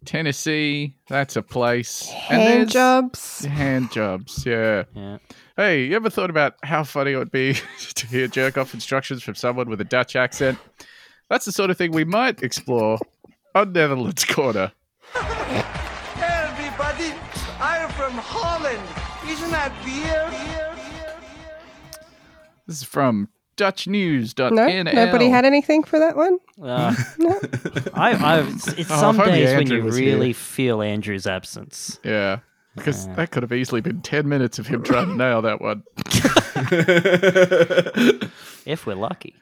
[0.06, 2.08] Tennessee, that's a place.
[2.08, 3.46] Hand there's- jobs.
[3.46, 4.84] Hand jobs, yeah.
[4.94, 5.18] Yeah.
[5.56, 7.58] Hey, you ever thought about how funny it would be
[7.96, 10.60] to hear jerk off instructions from someone with a Dutch accent?
[11.30, 13.00] That's the sort of thing we might explore
[13.54, 14.72] on Netherlands Corner.
[15.14, 15.64] Hey
[16.20, 17.14] everybody,
[17.60, 18.82] I'm from Holland.
[19.28, 20.32] Isn't that beer?
[22.68, 24.52] This is from DutchNews.nl.
[24.52, 26.40] No, nobody had anything for that one.
[26.62, 26.94] Uh,
[27.94, 30.34] I, I, it's it's Oh, some days when Andrew you really here.
[30.34, 32.00] feel Andrew's absence.
[32.04, 32.40] Yeah,
[32.76, 35.84] because that could have easily been 10 minutes of him trying to nail that one.
[38.66, 39.36] If we're lucky.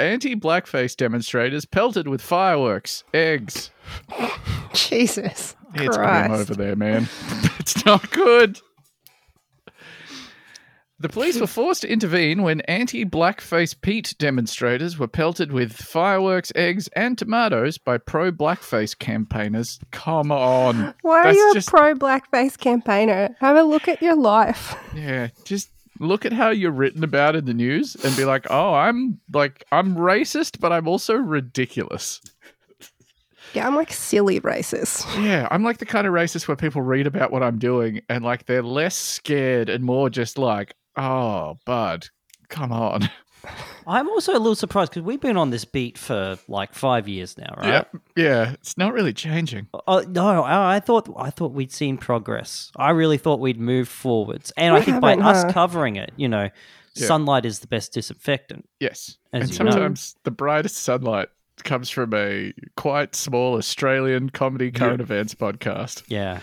[0.00, 3.70] Anti blackface demonstrators pelted with fireworks, eggs.
[4.74, 6.28] Jesus It's Christ.
[6.28, 7.08] grim over there, man.
[7.60, 8.60] it's not good.
[11.04, 16.50] The police were forced to intervene when anti blackface Pete demonstrators were pelted with fireworks,
[16.56, 19.78] eggs, and tomatoes by pro blackface campaigners.
[19.90, 20.94] Come on.
[21.02, 23.36] Why are That's you a just- pro blackface campaigner?
[23.40, 24.74] Have a look at your life.
[24.94, 25.68] Yeah, just
[26.00, 29.62] look at how you're written about in the news and be like, oh, I'm like,
[29.72, 32.22] I'm racist, but I'm also ridiculous.
[33.52, 35.04] Yeah, I'm like silly racist.
[35.22, 38.24] Yeah, I'm like the kind of racist where people read about what I'm doing and
[38.24, 42.08] like they're less scared and more just like, oh, bud,
[42.48, 43.08] come on.
[43.86, 47.36] I'm also a little surprised because we've been on this beat for like five years
[47.36, 47.66] now, right?
[47.66, 49.66] Yeah, yeah, it's not really changing.
[49.86, 52.72] Oh no, I, I thought I thought we'd seen progress.
[52.76, 55.52] I really thought we'd move forwards, and We I think by haven't, us huh?
[55.52, 56.48] covering it, you know,
[56.94, 57.06] Yeah.
[57.06, 58.66] sunlight is the best disinfectant.
[58.80, 59.70] Yes, As and you know.
[59.72, 61.28] sometimes the brightest sunlight
[61.64, 66.04] comes from a quite small Australian comedy current events podcast.
[66.08, 66.40] Yeah,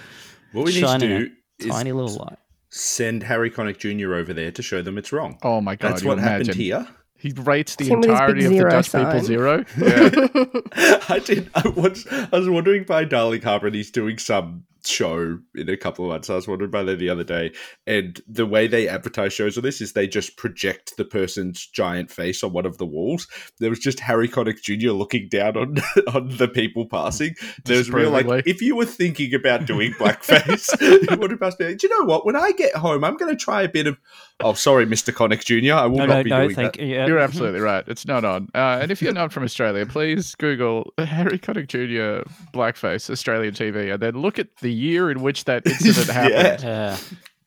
[0.52, 2.38] What we need to Shining do a is tiny little light.
[2.72, 4.16] Send Harry Connick Jr.
[4.16, 5.38] over there to show them it's wrong.
[5.44, 6.62] Oh my god, That's you what happened imagine.
[6.62, 6.88] here.
[7.18, 9.66] He rates the It's him with his big entirety of the zero Dutch people zero.
[9.78, 11.00] Yeah.
[11.10, 11.50] I did.
[11.54, 15.78] I was, I was wondering by Darling Harbour, and he's doing some show in a
[15.78, 16.30] couple of months.
[16.30, 17.54] I was wondering by that the other day,
[17.86, 22.12] and the way they advertise shows on this is they just project the person's giant
[22.12, 23.28] face on one of the walls.
[23.60, 24.92] There was just Harry Connick Jr.
[24.92, 25.78] looking down on
[26.14, 27.36] on the people passing.
[27.66, 31.76] There's real like, if you were thinking about doing blackface, you would have passed me.
[31.76, 32.26] Do you know what?
[32.26, 33.98] When I get home, I'm going to try a bit of.
[34.44, 35.14] Oh, sorry, Mr.
[35.14, 35.74] Connick Jr.
[35.76, 36.82] I will No, not no, be no, doing thank that.
[36.84, 36.94] you.
[36.96, 37.08] Yeah.
[37.08, 37.84] You're absolutely right.
[37.88, 38.50] It's not on.
[38.54, 42.30] Uh, and if you're not from Australia, please Google Harry Connick Jr.
[42.54, 46.14] blackface Australian TV, and then look at the year in which that incident Yeah.
[46.14, 46.64] happened.
[46.64, 46.98] Yeah.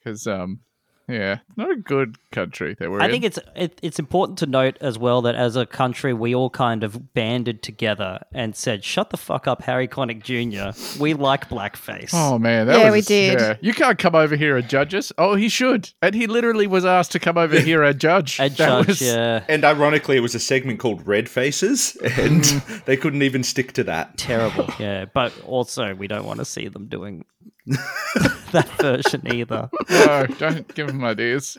[0.02, 0.60] Because, um,
[1.08, 3.10] yeah, not a good country that we're I in.
[3.10, 6.50] think it's it, it's important to note as well that as a country we all
[6.50, 11.00] kind of banded together and said, "Shut the fuck up, Harry Connick Jr.
[11.02, 13.40] We like blackface." Oh man, that Yeah, was, we did.
[13.40, 13.56] yeah.
[13.60, 15.12] You can't come over here and judge us.
[15.18, 18.38] Oh, he should, and he literally was asked to come over here and judge.
[18.40, 22.42] a That judge, was- yeah, And ironically, it was a segment called Red Faces, and
[22.42, 22.84] mm.
[22.84, 24.16] they couldn't even stick to that.
[24.18, 25.04] terrible, yeah.
[25.12, 27.24] But also, we don't want to see them doing
[27.66, 29.68] that version either.
[29.90, 31.56] No, don't give him ideas.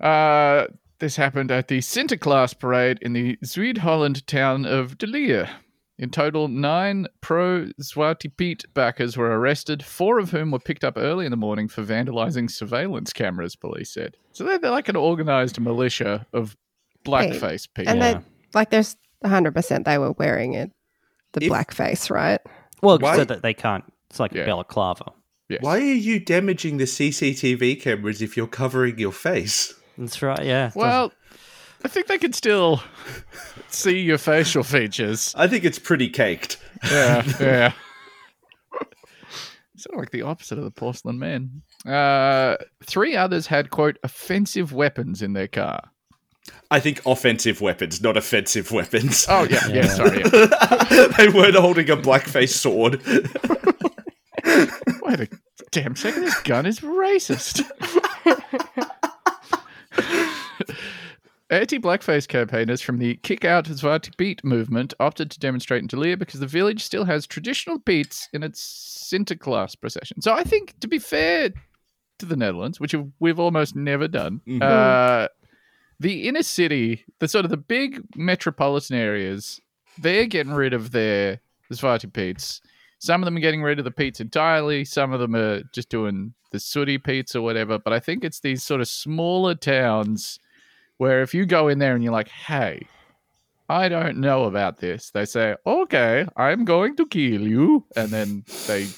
[0.00, 0.66] Uh,
[0.98, 5.48] this happened at the Sinterklaas parade in the Zuid-Holland town of De Lier.
[5.98, 10.94] In total, nine pro Zwarte Piet backers were arrested, four of whom were picked up
[10.98, 14.14] early in the morning for vandalizing surveillance cameras, police said.
[14.32, 16.54] So they're, they're like an organized militia of
[17.06, 17.90] blackface people.
[17.92, 18.12] And Yeah.
[18.14, 18.20] they
[18.52, 20.70] like there's 100% they were wearing it
[21.32, 22.40] the If- blackface, right?
[22.82, 23.84] Well, Why- so that they can't.
[24.10, 24.42] It's like Yeah.
[24.42, 25.12] a balaclava.
[25.48, 25.62] Yes.
[25.62, 29.72] Why are you damaging the CCTV cameras if you're covering your face?
[29.96, 30.44] That's right.
[30.44, 30.72] Yeah.
[30.74, 31.12] Well,
[31.84, 32.82] I think they can still
[33.68, 35.32] see your facial features.
[35.36, 36.56] I think it's pretty caked.
[36.90, 37.72] Yeah, yeah.
[39.78, 41.62] Sort of like the opposite of the porcelain man.
[41.86, 45.90] Uh, three others had, quote, offensive weapons in their car.
[46.70, 49.26] I think offensive weapons, not offensive weapons.
[49.28, 49.86] Oh, yeah, yeah, Yeah.
[49.88, 50.22] sorry.
[50.32, 51.06] Yeah.
[51.18, 53.02] they weren't holding a blackface sword.
[55.18, 57.62] Wait a damn second, this gun is racist.
[61.48, 65.96] Anti blackface campaigners from the Kick Out Zwarte Piet movement opted to demonstrate in De
[65.96, 68.60] Lier because the village still has traditional Piets in its
[69.12, 70.20] Sinterklaas procession.
[70.20, 71.50] So I think, to be fair
[72.18, 75.28] to the Netherlands, which we've almost never done, uh,
[76.00, 79.60] the inner city, the sort of the big metropolitan areas,
[79.98, 81.40] they're getting rid of their
[81.72, 82.60] Zwarte Piets.
[83.06, 84.84] Some of them are getting rid of the Pete's entirely.
[84.84, 87.00] Some of them are just doing the sooty
[87.36, 87.78] or whatever.
[87.78, 90.40] But I think it's these sort of smaller towns
[90.96, 92.88] where if you go in there and you're like, hey,
[93.68, 97.84] I don't know about this, they say, okay, I'm going to kill you.
[97.94, 98.88] And then they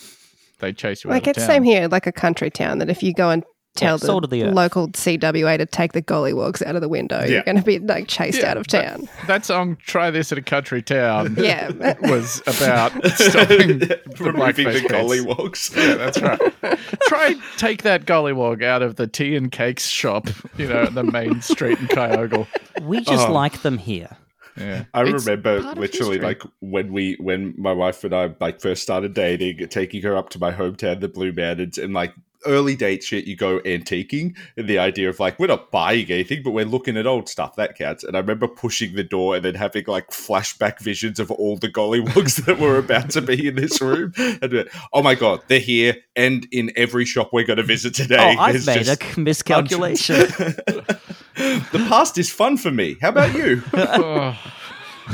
[0.59, 1.47] they chase you Like out of it's town.
[1.47, 3.45] same here, like a country town that if you go and
[3.79, 4.55] tell Yeah, salt the, of the earth.
[4.55, 7.27] local CWA to take the gollywogs out of the window, Yeah.
[7.27, 9.09] you're going to be like chased Yeah, out of town.
[9.27, 11.71] That song, Try This at a Country Town, Yeah.
[12.03, 15.77] was about stopping the Removing blackface the gollywogs.
[15.77, 16.79] Yeah, that's right.
[17.09, 21.41] Try take that gollywog out of the tea and cakes shop, you know, the main
[21.41, 22.47] street in Kyogle.
[22.83, 23.33] we just Oh.
[23.33, 24.17] like them here.
[24.57, 24.85] Yeah.
[24.93, 29.15] I It's remember literally like when we when my wife and I like first started
[29.15, 32.13] dating, taking her up to my hometown, the Blue Mountains, and like
[32.47, 36.43] early date shit, you go antiquing, and the idea of like we're not buying anything,
[36.43, 38.05] but we're looking at old stuff that counts.
[38.05, 41.69] And I remember pushing the door and then having like flashback visions of all the
[41.69, 45.59] gollywogs that were about to be in this room, and went, oh my god, they're
[45.59, 48.37] here, and in every shop we're going to visit today.
[48.39, 50.17] Oh, I've made just a miscalculation.
[51.37, 52.97] the past is fun for me.
[53.01, 53.63] How about you?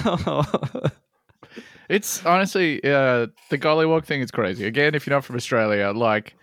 [0.06, 0.90] Oh.
[1.88, 4.66] It's honestly uh, the gollywog thing is crazy.
[4.66, 6.34] Again, if you're not from Australia, like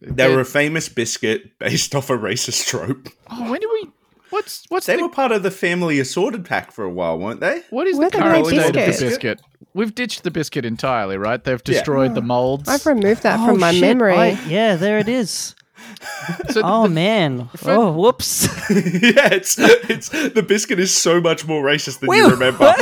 [0.00, 3.08] They were a famous biscuit based off a racist trope.
[3.30, 3.90] oh, when do we?
[4.30, 7.40] What's what's They the, were part of the family assorted pack for a while, weren't
[7.40, 7.62] they?
[7.70, 9.08] what is Where the did current they state of the biscuit?
[9.10, 9.40] biscuit?
[9.72, 11.42] We've ditched the biscuit entirely, right?
[11.42, 12.24] They've destroyed the oh.
[12.24, 12.68] molds.
[12.68, 14.14] I've removed that Oh, from my shit, memory.
[14.14, 15.54] I- yeah, there it is.
[16.50, 17.48] so Oh the- man.
[17.56, 18.46] fir- Oh, whoops.
[18.70, 22.74] yeah, it's it's the biscuit is so much more racist than you remember.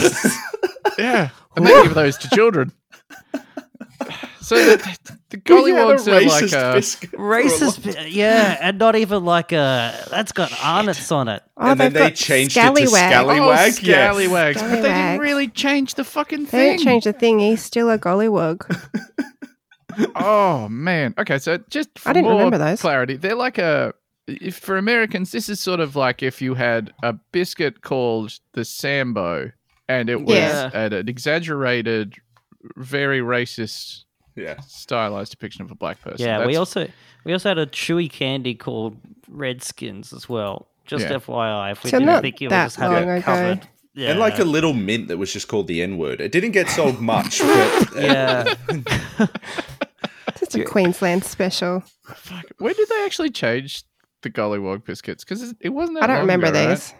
[0.98, 2.72] yeah, and they give those to children.
[4.44, 4.76] So the,
[5.30, 7.10] the We had a gollywogs are like racist a, biscuit.
[7.10, 10.06] for a long- Racist, bi- yeah, and not even like a.
[10.10, 11.42] That's got Arnott's on it.
[11.56, 13.12] Oh, and then they've they got changed it to Scallywag.
[13.14, 14.60] Oh, Scallywag, yeah.
[14.70, 16.70] but they didn't really change the fucking They thing.
[16.76, 17.38] didn't change the thing.
[17.38, 18.62] He's still a gollywog.
[20.16, 21.14] Oh man.
[21.18, 22.80] Okay, so just for I didn't more remember those.
[22.80, 23.94] clarity, they're like a.
[24.26, 28.64] If for Americans, this is sort of like if you had a biscuit called the
[28.64, 29.52] Sambo,
[29.88, 30.70] and it was Yeah.
[30.72, 32.14] at an exaggerated,
[32.76, 34.03] very racist,
[34.36, 34.60] Yeah.
[34.66, 36.26] stylized depiction of a black person.
[36.26, 36.88] Yeah, we also
[37.24, 38.96] we also had a chewy candy called
[39.28, 40.66] Redskins as well.
[40.86, 41.16] Just Yeah.
[41.18, 43.22] FYI, if we So didn't not think you that just had it ago.
[43.22, 43.68] covered.
[43.94, 44.10] Yeah.
[44.10, 46.20] And like a little mint that was just called the N word.
[46.20, 48.54] It didn't get sold much, but yeah.
[50.38, 51.82] Just a Queensland special.
[52.14, 52.44] Fuck.
[52.58, 53.84] When did they actually change
[54.22, 55.22] the Gollywog biscuits?
[55.24, 56.00] Because it wasn't.
[56.00, 56.68] That I don't long remember ago, right?
[56.70, 56.94] these.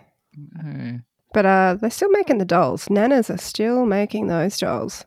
[0.64, 0.98] Eh.
[1.32, 2.86] But uh, they're still making the dolls.
[2.88, 5.04] Nanas are still making those dolls.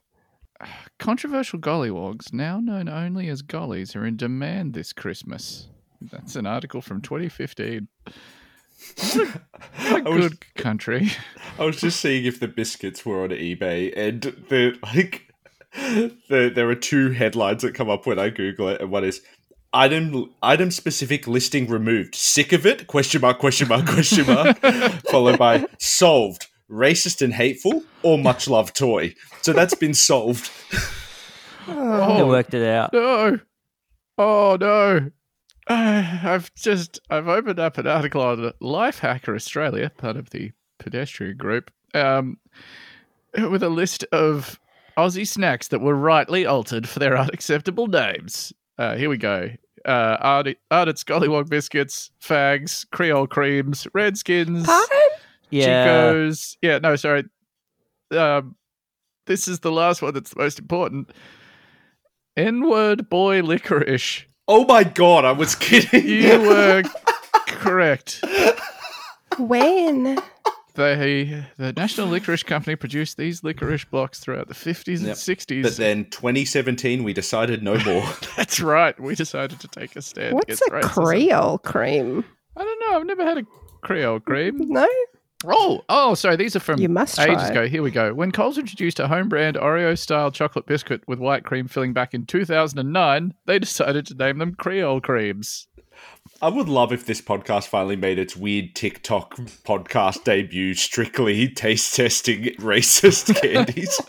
[0.99, 5.67] Controversial gollywogs, now known only as gollies, are in demand this Christmas.
[6.01, 7.87] That's an article from 2015.
[8.95, 9.41] What a,
[9.77, 11.09] I was- good country.
[11.59, 15.33] I was just seeing if the biscuits were on eBay, and the like,
[15.73, 19.21] the, there are two headlines that come up when I Google it, and one is
[19.73, 22.15] item item specific listing removed.
[22.15, 22.87] Sick of it?
[22.87, 23.37] Question mark?
[23.39, 23.85] Question mark?
[23.87, 24.57] Question mark?
[25.11, 26.47] Followed by solved.
[26.69, 29.13] Racist and hateful, or much loved toy.
[29.41, 30.49] So that's been solved.
[30.71, 32.93] They Oh, worked it out.
[32.93, 33.39] no.
[34.17, 35.11] Oh, no.
[35.67, 41.37] Uh, I've just I've opened up an article on Lifehacker Australia, part of the pedestrian
[41.37, 42.37] group, um,
[43.37, 44.59] with a list of
[44.97, 48.53] Aussie snacks that were rightly altered for their unacceptable names.
[48.77, 49.49] Uh, here we go.
[49.85, 54.97] Uh, Ard- Arnott's Gollywog biscuits, fags, Creole creams, Redskins, Pardon?
[55.49, 56.11] Yeah.
[56.11, 56.57] Chico's.
[56.61, 57.25] Yeah, no, sorry.
[58.11, 58.55] Um,
[59.25, 61.11] this is the last one that's the most important.
[62.35, 64.25] N-word boy licorice.
[64.47, 66.07] Oh my god, I was kidding.
[66.07, 66.83] You were
[67.47, 68.23] correct.
[69.37, 70.17] When?
[70.75, 75.63] They, the National Licorice Company produced these licorice blocks throughout the 50s and 60s.
[75.63, 78.07] but then 2017, we decided no more.
[78.37, 78.97] That's right.
[78.99, 80.81] We decided to take a stand What's a.
[80.81, 82.23] Creole cream?
[82.55, 82.99] I don't know.
[82.99, 83.43] I've never had a
[83.81, 84.57] Creole cream.
[84.69, 84.87] No?
[85.45, 86.35] Oh, oh, sorry.
[86.35, 87.47] These are from You must ages try.
[87.49, 87.67] ago.
[87.67, 88.13] Here we go.
[88.13, 92.13] When Coles introduced a home brand Oreo style chocolate biscuit with white cream filling back
[92.13, 95.67] in 2009, they decided to name them Creole creams.
[96.41, 101.95] I would love if this podcast finally made its weird TikTok podcast debut, strictly taste
[101.95, 103.99] testing racist candies.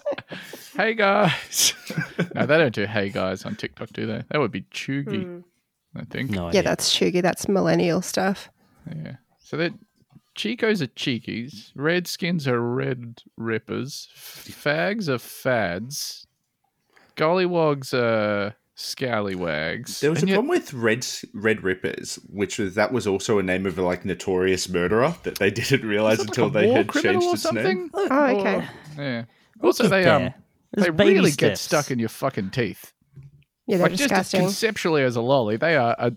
[0.76, 1.72] Hey guys.
[2.34, 4.22] no, they don't do hey guys on TikTok, do they?
[4.30, 5.40] That would be chuggy, hmm.
[5.98, 6.30] I think.
[6.30, 6.62] No Yeah, idea.
[6.64, 7.22] that's chuggy.
[7.22, 8.50] That's millennial stuff.
[8.94, 9.16] Yeah.
[9.38, 9.72] So that
[10.38, 16.28] Chicos are cheekies, Redskins are red rippers, fags are fads,
[17.16, 20.00] gollywogs are scallywags.
[20.00, 23.38] There was and a yet- problem with Red Red Rippers, which was that was also
[23.38, 26.86] a name of a like notorious murderer that they didn't realize until like they had
[26.86, 27.64] criminal changed or its something?
[27.78, 27.90] name.
[27.94, 28.54] Oh, okay.
[28.96, 29.24] Or- yeah.
[29.60, 30.32] Also, they um
[30.72, 32.92] There's they baby really get stuck in your fucking teeth.
[33.66, 34.40] Yeah, they're like just as disgusting.
[34.42, 35.96] conceptually as a lolly, they are.
[35.98, 36.12] A,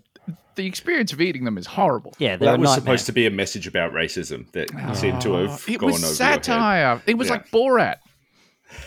[0.56, 2.14] the experience of eating them is horrible.
[2.18, 2.80] Yeah, Well, that was nightmare.
[2.80, 6.06] supposed to be a message about racism that seemed to have it gone was over
[6.22, 6.44] your head.
[6.44, 7.02] satire.
[7.06, 7.34] It was Yeah.
[7.34, 7.96] like Borat.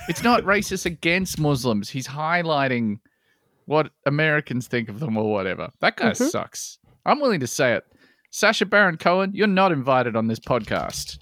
[0.10, 1.90] It's not racist against Muslims.
[1.90, 3.00] He's highlighting
[3.66, 5.70] what Americans think of them or whatever.
[5.82, 6.26] That guy Mm-hmm.
[6.26, 6.78] sucks.
[7.06, 7.84] I'm willing to say it.
[8.32, 11.18] Sacha Baron Cohen, you're not invited on this podcast.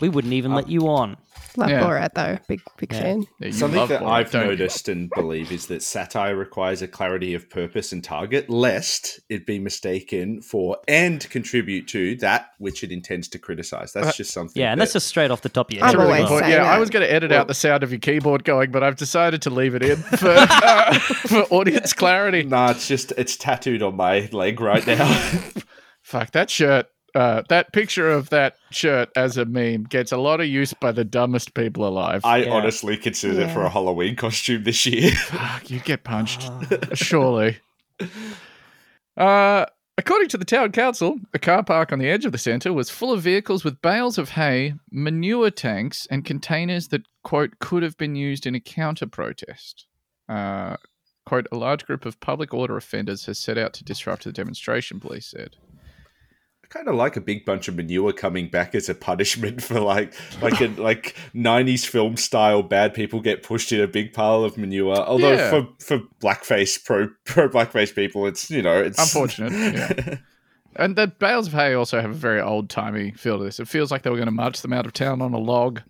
[0.00, 1.16] we wouldn't even let you on.
[1.56, 1.82] Love Yeah.
[1.82, 2.38] Borat though.
[2.48, 3.26] Big big fan.
[3.40, 4.48] Yeah, Something that Borat, I've don't you?
[4.50, 9.46] noticed and believe is that satire requires a clarity of purpose and target, lest it
[9.46, 13.92] be mistaken for and contribute to that which it intends to criticize.
[13.92, 14.60] That's just something.
[14.60, 15.94] Yeah, and that's just straight off the top of your head.
[15.96, 16.28] Really as good always well.
[16.30, 16.44] point.
[16.44, 18.82] saying Yeah, I was going to edit out the sound of your keyboard going, but
[18.82, 22.42] I've decided to leave it in for uh, for audience clarity.
[22.44, 25.30] Nah, it's just it's tattooed on my leg right now.
[26.02, 26.86] Fuck that shirt.
[27.14, 30.90] Uh, that picture of that shirt as a meme gets a lot of use by
[30.90, 32.22] the dumbest people alive.
[32.24, 32.50] I Yeah.
[32.52, 35.10] honestly considered it for a Halloween costume this year.
[35.26, 36.50] Fuck, you get punched,
[36.94, 37.58] surely.
[39.16, 39.66] Uh,
[39.98, 42.88] according to the town council, a car park on the edge of the centre was
[42.90, 47.96] full of vehicles with bales of hay, manure tanks, and containers that, quote, could have
[47.98, 49.86] been used in a counter protest.
[50.28, 50.76] Uh,
[51.26, 54.98] quote, a large group of public order offenders has set out to disrupt the demonstration,
[54.98, 55.56] police said.
[56.72, 60.14] Kind of like a big bunch of manure coming back as a punishment for like
[60.40, 64.56] like a like '90s film style bad people get pushed in a big pile of
[64.56, 64.96] manure.
[64.96, 65.50] Although Yeah.
[65.50, 70.16] for for blackface pro pro blackface people, it's you know it's Unfortunate, yeah.
[70.76, 73.60] And the bales of hay also have a very old timey feel to this.
[73.60, 75.82] It feels like they were going to march them out of town on a log.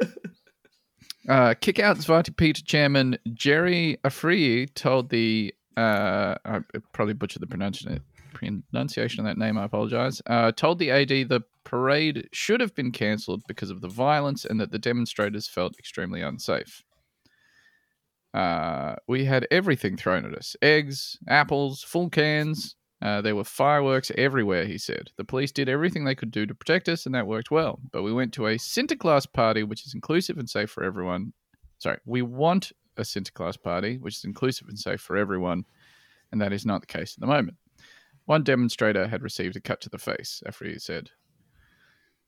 [1.28, 6.60] uh, Kick Out Zwarte Peter chairman Jerry Afriyie told the uh, I
[6.92, 8.02] probably butchered the pronunciation
[8.34, 9.56] pronunciation of that name.
[9.56, 10.20] I apologize.
[10.26, 14.60] Uh, told the AD the parade should have been cancelled because of the violence and
[14.60, 16.82] that the demonstrators felt extremely unsafe.
[18.34, 22.74] Uh, we had everything thrown at us eggs, apples, full cans.
[23.00, 25.10] Uh, there were fireworks everywhere, he said.
[25.16, 27.78] The police did everything they could do to protect us, and that worked well.
[27.92, 31.32] But we went to a Sinterklaas party, which is inclusive and safe for everyone.
[31.78, 35.64] Sorry, we want a Sinterklaas party, which is inclusive and safe for everyone,
[36.32, 37.56] and that is not the case at the moment.
[38.26, 41.10] One demonstrator had received a cut to the face, Afri said.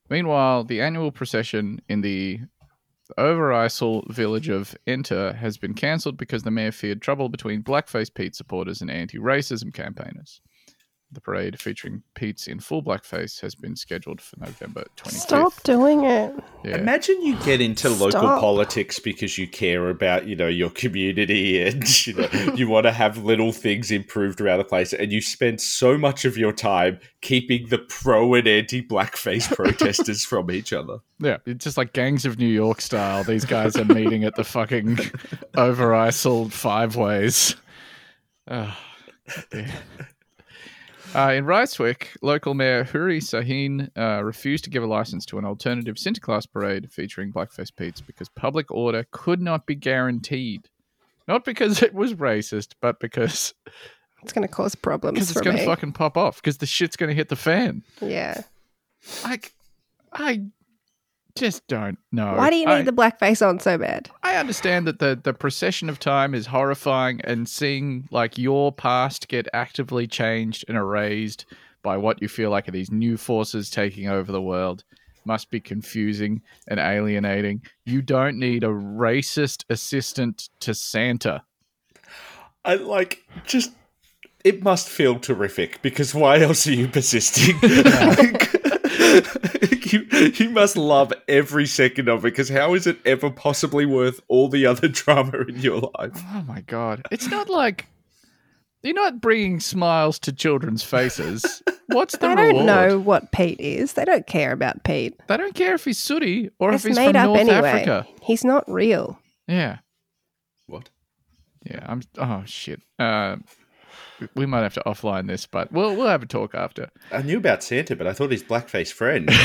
[0.09, 2.41] Meanwhile, the annual procession in the
[3.19, 8.35] Overijssel village of Enter has been cancelled because the mayor feared trouble between Blackface Pete
[8.35, 10.41] supporters and anti racism campaigners.
[11.17, 15.13] The parade featuring Pete's in full blackface has been scheduled for November 25th.
[15.13, 16.35] Stop doing it.
[16.63, 16.77] Yeah.
[16.77, 22.07] Imagine you get into local politics because you care about, you know, your community and
[22.07, 25.63] you know you want to have little things improved around the place, and you spend
[25.63, 30.99] so much of your time keeping the pro and anti blackface protesters from each other.
[31.19, 33.25] Yeah, it's just like Gangs of New York style.
[33.25, 34.97] These guys are meeting at the fucking
[35.55, 37.57] Overijssel Five Ways.
[38.49, 38.77] Oh,
[39.51, 39.73] dear.
[41.15, 45.45] Uh, in Rijswijk, local mayor Huri Sahin uh, refused to give a license to an
[45.47, 50.69] alternative Sinterklaas parade featuring Blackface Pete's because public order could not be guaranteed.
[51.27, 53.55] Not because it was racist, but because
[54.23, 56.97] It's going to cause problems because it's going to fucking pop off because the shit's
[56.97, 57.83] going to hit the fan.
[58.01, 58.43] yeah.
[59.25, 59.53] Like,
[60.13, 60.43] I
[61.37, 62.35] just don't know.
[62.35, 64.11] Why do you need I- the blackface on so bad?
[64.23, 69.29] I understand that the the procession of time is horrifying, and seeing like your past
[69.29, 71.47] get actively changed and erased
[71.83, 74.83] by what you feel like are these new forces taking over the world.
[75.25, 77.61] must be confusing and alienating.
[77.85, 81.43] You don't need a racist assistant to Santa.
[82.65, 83.73] I like just.
[84.45, 87.57] It must feel terrific because why else are you persisting?
[87.63, 90.01] Like, you,
[90.35, 94.49] you must love every second of it because how is it ever possibly worth all
[94.49, 96.13] the other drama in your life?
[96.35, 97.03] Oh my god.
[97.11, 97.87] It's not like
[98.83, 101.63] you're not bringing smiles to children's faces.
[101.87, 102.55] What's the They reward?
[102.55, 103.95] don't know what Pete is.
[103.95, 105.19] They don't care about Pete.
[105.29, 107.69] They don't care if he's sooty or It's if he's made from up North anyway.
[107.69, 108.07] Africa.
[108.23, 109.19] He's not real.
[109.49, 109.79] Yeah.
[110.67, 110.91] What?
[111.65, 112.03] Yeah, I'm.
[112.19, 112.81] Oh shit.
[112.99, 113.37] Uh,
[114.35, 116.91] we might have to offline this, but we'll we'll have a talk after.
[117.13, 119.31] I knew about Santa, but I thought his blackface friend.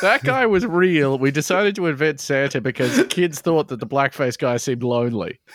[0.00, 1.18] That guy was real.
[1.18, 5.40] We decided to invent Santa because kids thought that the blackface guy seemed lonely.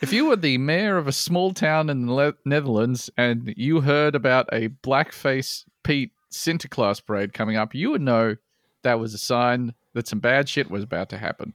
[0.00, 3.80] If you were the mayor of a small town in the Le- Netherlands and you
[3.80, 8.36] heard about a blackface Pete Sinterklaas parade coming up, you would know
[8.84, 11.52] that was a sign that some bad shit was about to happen.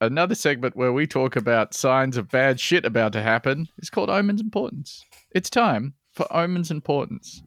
[0.00, 4.08] Another segment where we talk about signs of bad shit about to happen is called
[4.08, 5.04] Omens and Portents.
[5.30, 7.42] It's time for Omens and Portents.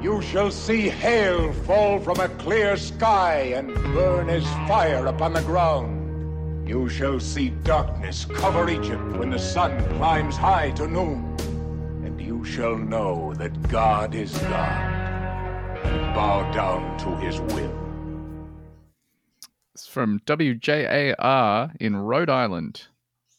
[0.00, 5.42] You shall see hail fall from a clear sky and burn as fire upon the
[5.42, 6.68] ground.
[6.68, 11.36] You shall see darkness cover Egypt when the sun climbs high to noon.
[12.04, 14.94] And you shall know that God is God
[15.84, 17.83] and bow down to his will.
[19.94, 22.88] From WJAR in Rhode Island.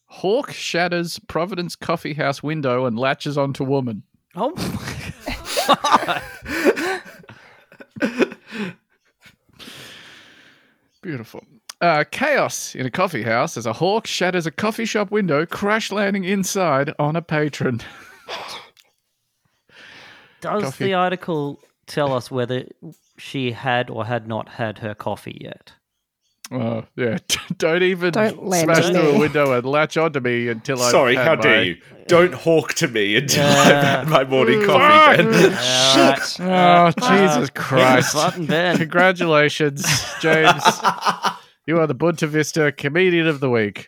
[0.05, 4.03] Hawk shatters Providence coffee house window and latches onto woman.
[4.37, 6.21] Oh, my
[7.99, 8.61] God.
[11.01, 11.43] Beautiful.
[11.81, 15.91] Uh, chaos in a coffee house as a hawk shatters a coffee shop window, crash
[15.91, 17.81] landing inside on a patron.
[20.39, 20.85] does Coffee.
[20.85, 22.63] the article tell us whether
[23.17, 25.73] she had or had not had her coffee yet?
[26.51, 27.17] Oh, yeah.
[27.57, 30.91] Don't even Don't land smash on through a window and latch onto me until I.
[30.91, 31.77] Sorry, how dare you?
[32.07, 35.33] Don't hawk to me until I've had my morning coffee, Ben.
[35.33, 36.39] Shit.
[36.41, 38.13] Oh, Jesus Christ.
[38.13, 38.77] Button Ben.
[38.77, 39.83] Congratulations,
[40.21, 40.63] James.
[41.65, 43.87] you are the Boonta Vista Comedian of the Week.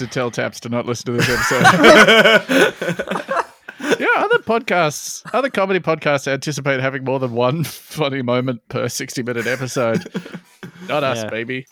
[0.00, 1.64] to tell Taps to not listen to this episode.
[4.00, 9.22] yeah, other podcasts, other comedy podcasts anticipate having more than one funny moment per 60
[9.22, 10.04] minute episode.
[10.88, 11.30] Not us, Yeah.
[11.30, 11.66] baby.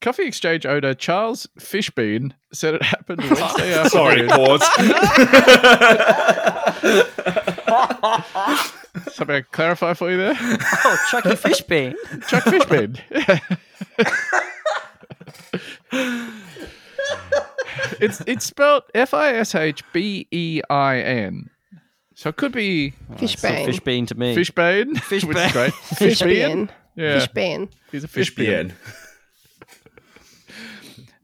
[0.00, 3.88] Coffee exchange owner Charles Fishbean said it happened Wednesday afternoon.
[3.90, 4.62] Sorry, pause.
[9.12, 10.36] Something I can clarify for you there?
[10.38, 11.94] Oh, Chucky Fishbean.
[12.28, 13.00] Chuck Fishbean.
[18.00, 21.50] It's it's spelled F I S H B E I N.
[22.14, 23.66] So it could be Fishbane.
[23.66, 24.34] Fishbean to me.
[24.34, 25.52] Fishbane, which is Fishbane.
[25.52, 25.72] great.
[25.72, 26.70] Fishbean.
[26.94, 27.70] Yeah, Fishbean.
[27.92, 28.72] he's a Fish Fishbean.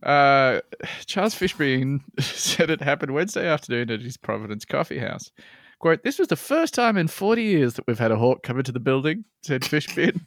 [0.02, 0.60] Uh,
[1.06, 5.30] Charles Fishbean said it happened Wednesday afternoon at his Providence coffee house.
[5.78, 8.58] Quote, this was the first time in 40 years that we've had a hawk come
[8.58, 10.26] into the building, said Fishbean.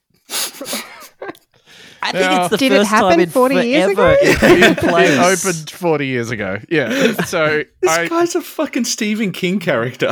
[2.08, 4.16] I think Now- it's the Did it first time happen in 40 years ago?
[4.22, 6.60] it's been in It opened 40 years ago.
[6.70, 7.14] Yeah.
[7.26, 10.10] So This I, guy's a fucking Stephen King character.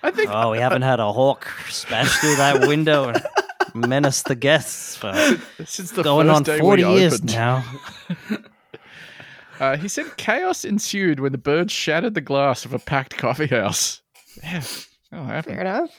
[0.00, 3.22] I think Oh, we haven't had a hawk smash through that window and
[3.74, 5.12] menace the guests for
[5.64, 7.32] since the going first on day 40 we years opened.
[7.32, 7.64] now.
[9.60, 13.48] Uh, he said chaos ensued when the bird shattered the glass of a packed coffee
[13.48, 14.00] house.
[14.42, 14.62] Yeah,
[15.10, 15.42] that'll.
[15.42, 15.90] Fair enough.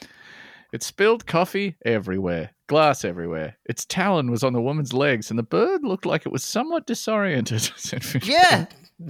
[0.72, 3.56] It spilled coffee everywhere, glass everywhere.
[3.64, 6.86] Its talon was on the woman's legs, and the bird looked like it was somewhat
[6.86, 7.70] disoriented.
[8.22, 8.66] Yeah.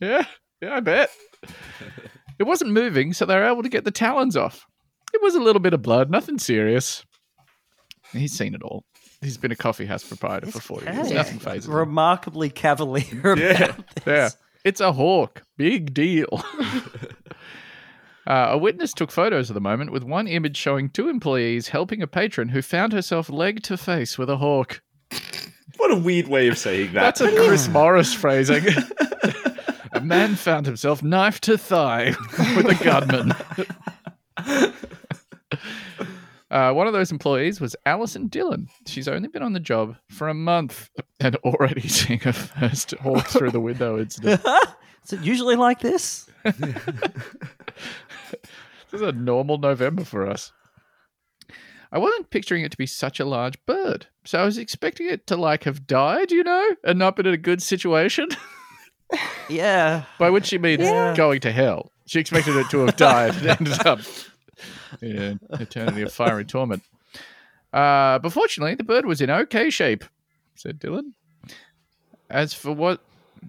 [0.00, 0.24] Yeah,
[0.60, 1.10] yeah, I bet.
[2.38, 4.66] It wasn't moving, so they were able to get the talons off.
[5.14, 7.02] It was a little bit of blood, nothing serious.
[8.12, 8.84] He's seen it all.
[9.22, 11.10] He's been a coffee house proprietor for 40 years.
[11.12, 11.74] Nothing phases him.
[11.74, 13.72] Remarkably cavalier about Yeah.
[13.72, 13.76] this.
[14.06, 14.28] Yeah.
[14.64, 15.42] It's a hawk.
[15.56, 16.44] Big deal.
[18.26, 22.02] Uh, a witness took photos of the moment with one image showing two employees helping
[22.02, 24.82] a patron who found herself leg to face with a hawk.
[25.76, 27.16] What a weird way of saying that.
[27.16, 28.64] That's a Chris Morris phrasing.
[29.92, 32.14] a man found himself knife to thigh
[32.56, 33.32] with a gunman.
[36.48, 38.68] Uh, one of those employees was Alison Dillon.
[38.86, 40.88] She's only been on the job for a month
[41.20, 44.40] and already seeing her first hawk through the window incident.
[45.04, 46.30] Is it usually like this?
[48.90, 50.52] This is a normal November for us.
[51.92, 55.26] I wasn't picturing it to be such a large bird, so I was expecting it
[55.28, 58.28] to like have died, you know, and not been in a good situation.
[59.48, 60.02] Yeah.
[60.18, 61.14] By which she means Yeah.
[61.16, 61.92] going to hell.
[62.06, 64.00] She expected it to have died and ended up
[65.00, 66.82] in an eternity of fiery torment.
[67.72, 70.04] Uh, but fortunately, the bird was in okay shape,
[70.56, 71.12] said Dylan.
[72.28, 73.00] As for what,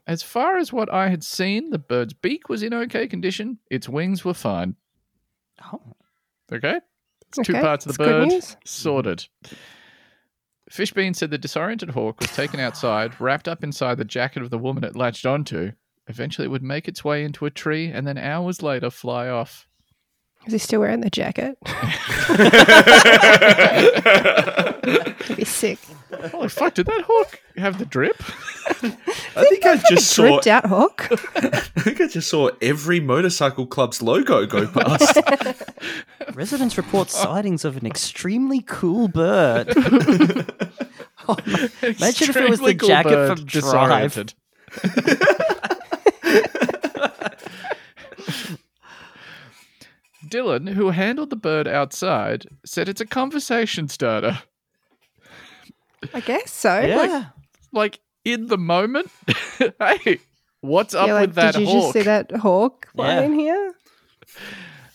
[0.06, 3.58] as far as what I had seen, the bird's beak was in okay condition.
[3.72, 4.76] Its wings were fine.
[5.64, 5.82] Oh.
[6.52, 6.80] Okay,
[7.28, 9.26] it's two parts of the that's bird sorted.
[10.72, 14.58] Fishbean said the disoriented hawk was taken outside, wrapped up inside the jacket of the
[14.58, 15.72] woman it latched onto.
[16.08, 19.68] Eventually, it would make its way into a tree and then hours later fly off.
[20.48, 21.58] Is he still wearing the jacket?
[25.28, 25.78] He'd be sick.
[26.32, 28.16] Holy fuck, did that hawk have the drip?
[29.36, 30.24] I think I just saw.
[30.24, 31.10] Dripped out hawk.
[31.36, 35.18] I think I just saw every motorcycle club's logo go past.
[36.34, 39.74] Residents report sightings of an extremely cool bird.
[41.28, 44.34] Oh, ma- Imagine if it was the cool jacket bird, from Drive.
[50.30, 50.68] Disoriented.
[50.74, 54.40] Dylan, who handled the bird outside, said it's a conversation starter.
[56.14, 56.80] I guess so.
[56.82, 57.26] Yeah.
[57.72, 59.10] Like in the moment,
[59.80, 60.20] hey,
[60.62, 61.82] what's up Yeah, like, with that did you hawk?
[61.82, 63.16] just see that hawk Yeah.
[63.18, 63.74] flying here?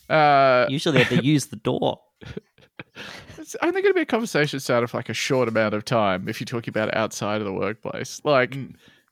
[0.08, 2.00] Uh, Usually they have to use the door.
[3.38, 6.28] it's only going to be a conversation starter for like a short amount of time
[6.28, 8.20] if you're talking about outside of the workplace.
[8.24, 8.56] Like,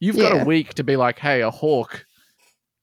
[0.01, 0.43] you've got Yeah.
[0.43, 2.05] a week to be like, hey, a hawk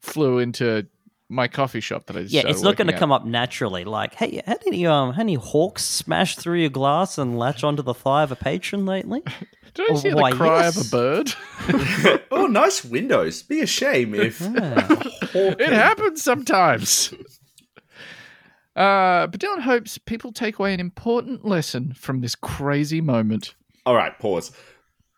[0.02, 0.88] flew into
[1.30, 3.84] my coffee shop that I just Yeah, it's not going to come up naturally.
[3.84, 7.84] Like, hey, had any um, had any hawks smash through your glass and latch onto
[7.84, 9.22] the thigh of a patron lately?
[9.74, 10.78] Did I Oh, hear why, the cry yes.
[10.78, 11.34] of a bird?
[12.32, 13.44] oh, nice windows.
[13.44, 14.40] Be a shame if.
[14.42, 17.14] it happens sometimes.
[18.76, 23.56] Uh, but Dylan hopes people take away an important lesson from this crazy moment.
[23.88, 24.52] All right, pause.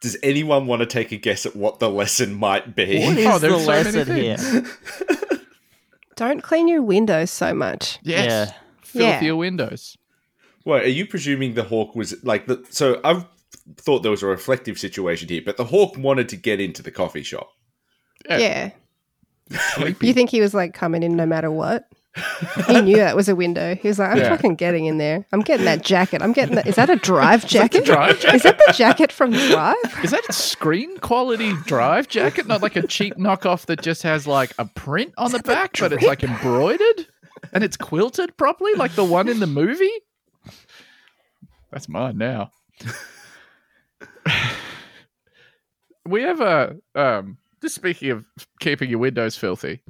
[0.02, 3.04] Does anyone want to take a guess at what the lesson might be?
[3.04, 4.38] What is Oh, the so lesson here?
[6.20, 6.30] Things.
[6.30, 8.00] Don't clean your windows so much.
[8.04, 8.26] Yes.
[8.28, 8.54] Yeah.
[8.82, 9.34] Filthier Yeah.
[9.34, 9.98] windows.
[10.66, 12.64] Well, are you presuming the hawk was like the?
[12.70, 13.26] So I
[13.78, 16.92] thought there was a reflective situation here, but the hawk wanted to get into the
[16.92, 17.50] coffee shop.
[18.30, 18.38] Yeah.
[18.38, 19.94] Yeah.
[20.02, 21.86] You think he was like coming in no matter what?
[22.68, 23.76] He knew that was a window.
[23.76, 24.30] He was like, I'm Yeah.
[24.30, 25.26] fucking getting in there.
[25.32, 26.22] I'm getting that jacket.
[26.22, 26.66] I'm getting that.
[26.68, 27.86] Is that a drive jacket?
[27.86, 29.76] drive Is that the jacket from the Drive?
[30.04, 32.48] Is that a screen quality drive jacket?
[32.48, 35.94] Not like a cheap knockoff that just has like a print on the back, but
[35.94, 37.08] it's like embroidered
[37.54, 39.92] and it's quilted properly, like the one in the movie?
[41.72, 42.52] That's mine now.
[46.06, 48.26] we have a um just speaking of
[48.60, 49.82] keeping your windows filthy.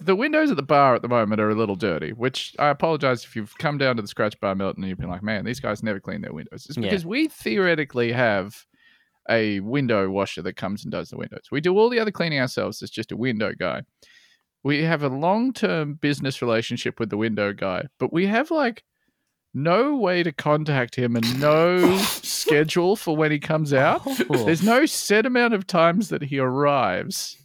[0.00, 3.24] The windows at the bar at the moment are a little dirty, which I apologize
[3.24, 5.60] if you've come down to the Scratch Bar Milton and you've been like, man, these
[5.60, 6.66] guys never clean their windows.
[6.68, 6.82] It's Yeah.
[6.84, 8.64] because we theoretically have
[9.28, 11.46] a window washer that comes and does the windows.
[11.50, 12.80] We do all the other cleaning ourselves.
[12.80, 13.82] It's just a window guy.
[14.62, 18.84] We have a long term business relationship with the window guy, but we have like
[19.54, 24.02] no way to contact him and no schedule for when he comes out.
[24.06, 24.44] Oh.
[24.44, 27.36] There's no set amount of times that he arrives.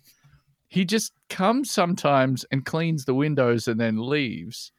[0.73, 4.71] He just comes sometimes and cleans the windows and then leaves.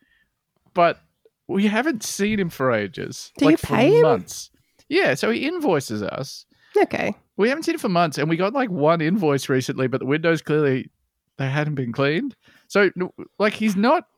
[0.75, 0.99] But
[1.47, 3.31] we haven't seen him for ages.
[3.39, 4.03] Do like you for him?
[4.03, 4.51] months.
[4.89, 6.47] Yeah, so he invoices us.
[6.77, 7.15] Okay.
[7.37, 10.07] We haven't seen him for months, and we got like one invoice recently, but the
[10.07, 10.91] windows clearly
[11.39, 12.35] they hadn't been cleaned.
[12.67, 12.91] So,
[13.39, 14.09] like, he's not.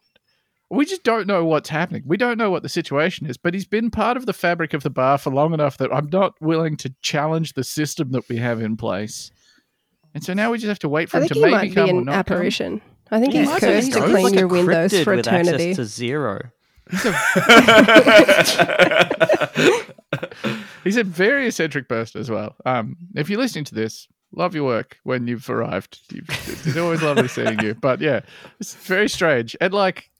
[0.70, 2.05] We just don't know what's happening.
[2.07, 4.83] We don't know what the situation is, but he's been part of the fabric of
[4.83, 8.39] the bar for long enough that I'm not willing to challenge the system that we
[8.39, 9.31] have in place.
[10.17, 11.69] And so now we just have to wait for I him think to he maybe
[11.69, 12.19] might come be or an not come.
[12.37, 12.81] apparition.
[13.11, 13.67] I think Yeah, he's might be.
[13.67, 15.75] cursed to clean like a your windows for with access eternity.
[15.75, 16.41] to zero.
[16.91, 17.12] He's a
[20.85, 22.55] he's a very eccentric person as well.
[22.64, 25.99] Um, if you're listening to this, love your work when you've arrived.
[26.12, 27.75] You've, it's always lovely seeing you.
[27.75, 28.21] But yeah,
[28.61, 29.55] it's very strange.
[29.61, 30.11] And like,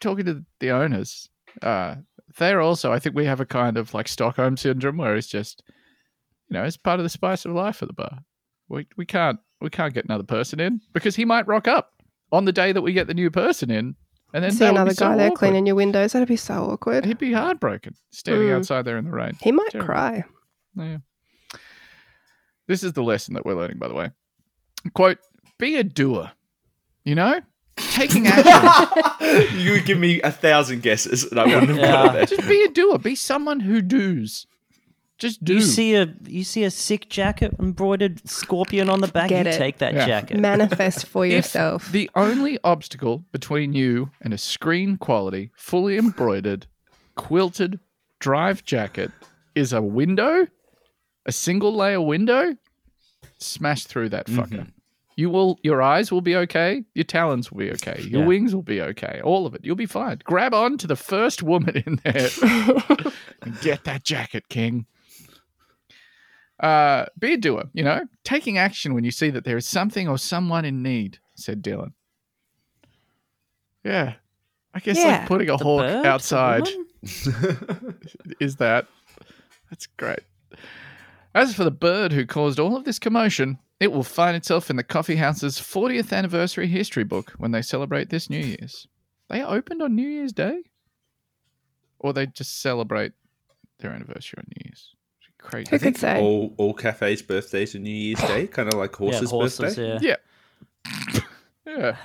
[0.00, 1.28] talking to the owners,
[1.62, 1.96] uh,
[2.38, 2.92] they're also.
[2.92, 5.62] I think we have a kind of like Stockholm syndrome where it's just,
[6.48, 8.18] you know, it's part of the spice of life at the bar.
[8.68, 11.92] We we can't we can't get another person in because he might rock up
[12.32, 13.94] on the day that we get the new person in,
[14.32, 15.38] and then See another be so guy there awkward.
[15.38, 16.12] cleaning your windows.
[16.12, 17.04] That'd be so awkward.
[17.04, 18.56] He'd be heartbroken standing Mm.
[18.56, 19.32] outside there in the rain.
[19.40, 19.86] He might Terrible.
[19.86, 20.24] cry.
[20.76, 20.96] Yeah.
[22.66, 24.10] This is the lesson that we're learning, by the way.
[24.94, 25.18] Quote,
[25.58, 26.32] be a doer.
[27.04, 27.40] You know?
[27.76, 29.58] Taking action.
[29.58, 31.92] you would give me a thousand guesses, and I wouldn't have Yeah.
[32.06, 32.28] got it.
[32.30, 32.98] Just be a doer.
[32.98, 34.46] Be someone who does.
[35.18, 35.54] Just do.
[35.54, 39.28] You see a you see a sick jacket embroidered scorpion on the back.
[39.28, 39.58] Get you it.
[39.58, 40.06] take that Yeah.
[40.06, 40.40] jacket.
[40.40, 41.90] Manifest for If yourself.
[41.92, 46.66] The only obstacle between you and a screen quality, fully embroidered,
[47.14, 47.78] quilted
[48.18, 49.12] drive jacket
[49.54, 50.48] is a window,
[51.26, 52.56] a single layer window.
[53.38, 54.40] Smash through that mm-hmm.
[54.40, 54.66] fucker.
[55.16, 55.60] You will.
[55.62, 56.84] Your eyes will be okay.
[56.94, 58.00] Your talons will be okay.
[58.02, 58.26] Your Yeah.
[58.26, 59.20] wings will be okay.
[59.22, 59.60] All of it.
[59.64, 60.18] You'll be fine.
[60.24, 62.30] Grab on to the first woman in there
[63.42, 64.86] and get that jacket, King.
[66.60, 70.08] Uh, be a doer, you know, taking action when you see that there is something
[70.08, 71.92] or someone in need, said Dylan.
[73.84, 74.14] Yeah.
[74.72, 75.18] I guess Yeah.
[75.18, 76.68] like putting a The hawk bird, outside
[78.40, 78.86] is that.
[79.70, 80.20] That's great.
[81.34, 84.76] As for the bird who caused all of this commotion, it will find itself in
[84.76, 88.86] the coffee house's 40th anniversary history book when they celebrate this New Year's.
[89.28, 90.60] They opened on New Year's Day?
[91.98, 93.12] Or they just celebrate
[93.80, 94.94] their anniversary on New Year's?
[95.44, 95.68] Crazy.
[95.70, 96.20] Who could say?
[96.20, 99.58] All all cafes' birthdays are New Year's Day, kind of like Yeah, horses' horses.
[99.76, 99.98] birthday.
[100.00, 100.16] Yeah,
[100.86, 101.20] Yeah.
[101.66, 101.96] yeah.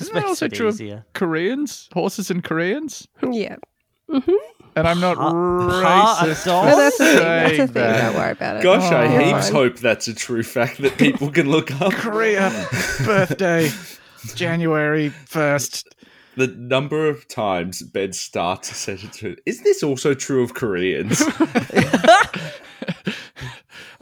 [0.00, 0.80] Isn't that also it true of.
[1.14, 1.88] Koreans?
[1.92, 3.06] Horses and Koreans?
[3.28, 3.56] Yeah.
[4.08, 4.32] Mm-hmm.
[4.76, 6.42] And I'm not Ha- ha- racist.
[6.42, 6.66] a dog?
[6.66, 7.16] No, that's a thing.
[7.16, 7.74] That's the saying thing.
[7.74, 8.02] that.
[8.02, 8.62] Don't worry about it.
[8.62, 9.12] Gosh, I Oh.
[9.12, 9.52] You're heaps fine.
[9.52, 11.92] hope that's a true fact that people can look up.
[11.92, 12.50] Korea
[13.04, 13.68] birthday,
[14.36, 15.84] January 1st.
[16.36, 21.20] The number of times Ben starts a sentence with, is this also true of Koreans?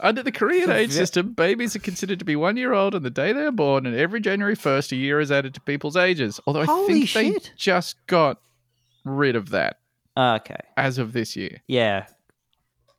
[0.01, 3.09] Under the Korean age system, babies are considered to be one year old on the
[3.09, 6.39] day they are born, and every January 1st, a year is added to people's ages.
[6.47, 8.39] Although I Holy think they just got
[9.03, 9.79] rid of that
[10.15, 10.55] ah, Okay.
[10.77, 11.61] as of this year.
[11.67, 12.05] Yeah.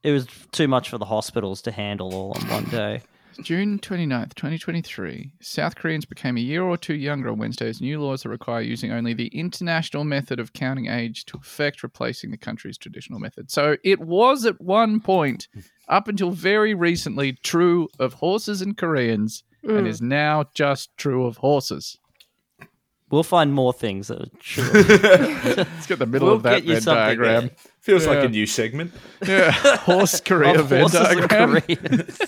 [0.02, 3.02] It was too much for the hospitals to handle all on one day.
[3.42, 8.00] June 29th, 2023, South Koreans became a year or two younger on Wednesday as new
[8.00, 12.36] laws that require using only the international method of counting age to effect replacing the
[12.36, 13.50] country's traditional method.
[13.50, 15.48] So it was at one point,
[15.88, 19.88] up until very recently, true of horses and Koreans, and mm.
[19.88, 21.98] is now just true of horses.
[23.10, 24.64] We'll find more things that are true.
[25.56, 27.46] Let's get the middle We'll of that get Venn diagram.
[27.46, 27.56] there.
[27.80, 28.92] Feels like a new segment.
[29.26, 31.60] Yeah, horse Korea Venn horses and diagram.
[31.62, 32.18] Koreans.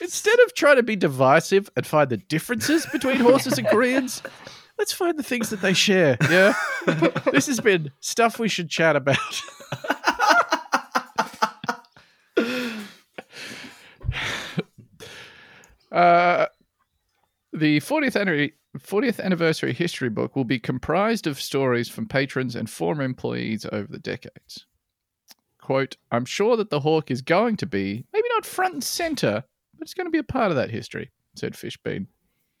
[0.00, 4.22] Instead of trying to be divisive and find the differences between horses and Koreans,
[4.78, 6.16] let's find the things that they share.
[6.30, 6.54] Yeah.
[7.32, 9.18] this has been stuff we should chat about.
[15.92, 16.46] uh,
[17.52, 22.68] the 40th anniversary, 40th anniversary history book will be comprised of stories from patrons and
[22.68, 24.66] former employees over the decades.
[25.60, 29.42] Quote, I'm sure that the hawk is going to be, maybe not front and center,
[29.78, 32.06] but it's going to be a part of that history, said Fishbean.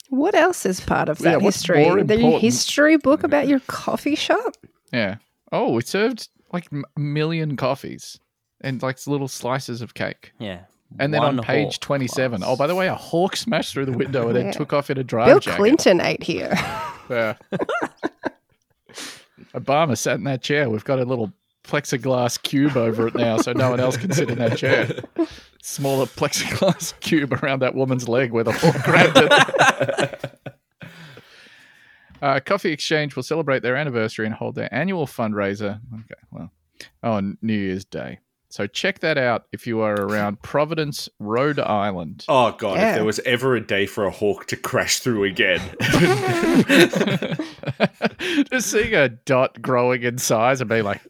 [0.08, 1.84] What else is part of Yeah, that what's history?
[1.84, 4.56] more The history book about your coffee shop?
[4.92, 5.16] Yeah.
[5.52, 8.18] Oh, we served like a million coffees
[8.60, 10.32] and like little slices of cake.
[10.38, 10.60] Yeah.
[10.98, 12.50] And then One on page hawk 27, class.
[12.50, 14.98] oh, by the way, a hawk smashed through the window and then took off in
[14.98, 15.56] a drive Bill jacket.
[15.56, 16.54] Clinton ate here.
[17.08, 17.34] Yeah.
[19.54, 20.68] Obama sat in that chair.
[20.68, 21.32] We've got a little
[21.62, 24.88] plexiglass cube over it now, so no one else can sit in that chair.
[25.62, 30.32] Smaller plexiglass cube around that woman's leg where the hawk grabbed it.
[32.22, 35.78] Uh, Coffee Exchange will celebrate their anniversary and hold their annual fundraiser.
[35.94, 36.50] Okay, well,
[37.02, 38.20] on New Year's Day.
[38.48, 42.24] So check that out if you are around Providence, Rhode Island.
[42.28, 42.90] Oh god, Yeah.
[42.90, 45.60] if there was ever a day for a hawk to crash through again.
[48.50, 51.00] just seeing a dot growing in size and being like,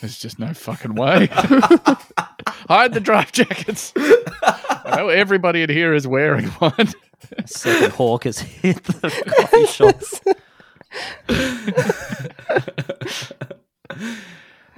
[0.00, 1.26] there's just no fucking way.
[2.68, 3.92] Hide the drive jackets.
[3.96, 6.88] I know everybody in here is wearing one.
[7.46, 10.20] Second hawk has hit the coffee shops.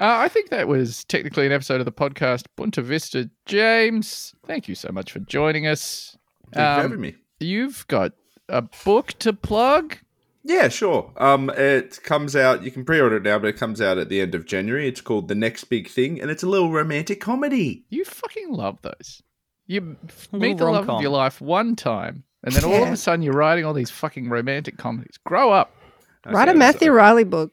[0.00, 3.28] Uh, I think that was technically an episode of the podcast Boonta Vista.
[3.44, 6.16] James, thank you so much for joining us.
[6.52, 7.14] Thank you for Um, having me.
[7.38, 8.12] You've got
[8.48, 9.98] a book to plug.
[10.42, 11.12] Yeah, sure.
[11.18, 12.62] Um, it comes out.
[12.62, 14.88] You can pre-order it now, but it comes out at the end of January.
[14.88, 17.84] It's called The Next Big Thing, and it's a little romantic comedy.
[17.90, 19.22] You fucking love those.
[19.66, 19.82] You
[20.32, 23.22] meet the little love of your life one time, and then all of a sudden
[23.22, 25.18] you're writing all these fucking romantic comedies.
[25.26, 25.74] Grow up.
[26.26, 27.52] Write a Matthew so- Reilly book.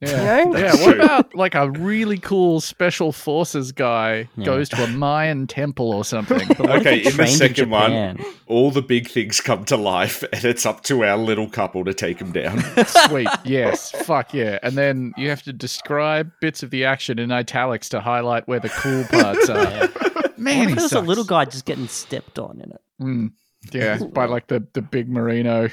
[0.00, 0.40] Yeah.
[0.40, 0.58] You know?
[0.58, 0.74] Yeah.
[0.84, 4.44] What about like a really cool special forces guy Yeah.
[4.44, 6.46] goes to a Mayan temple or something?
[6.48, 9.76] But what if Okay, in the trained second one, all the big things come to
[9.76, 12.60] life, and it's up to our little couple to take them down.
[12.86, 13.28] Sweet.
[13.44, 13.90] Yes.
[14.04, 14.58] Fuck yeah.
[14.62, 18.60] And then you have to describe bits of the action in italics to highlight where
[18.60, 19.88] the cool parts are.
[20.36, 22.80] Man, What if there's a little guy just getting stepped on in it?
[23.00, 23.32] Mm,
[23.72, 25.70] yeah, by like the, the big merino.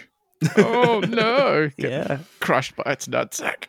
[0.58, 1.70] Oh no!
[1.78, 2.18] Get Yeah.
[2.40, 3.66] crushed by its nutsack.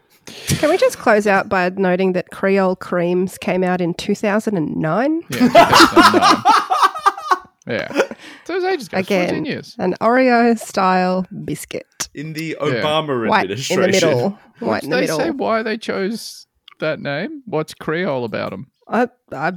[0.46, 5.22] Can we just close out by noting that Creole Creams came out in 2009?
[5.30, 6.42] Yeah, 2009.
[7.66, 7.88] yeah.
[8.44, 8.98] So it was ages ago.
[8.98, 9.44] Again.
[9.44, 9.76] years.
[9.78, 11.86] An Oreo style biscuit.
[12.14, 14.38] In the Obama White in the middle.
[14.60, 15.18] White Did in the they middle.
[15.18, 16.46] say why they chose
[16.80, 17.42] that name?
[17.46, 18.70] What's Creole about them?
[18.88, 19.52] I, I,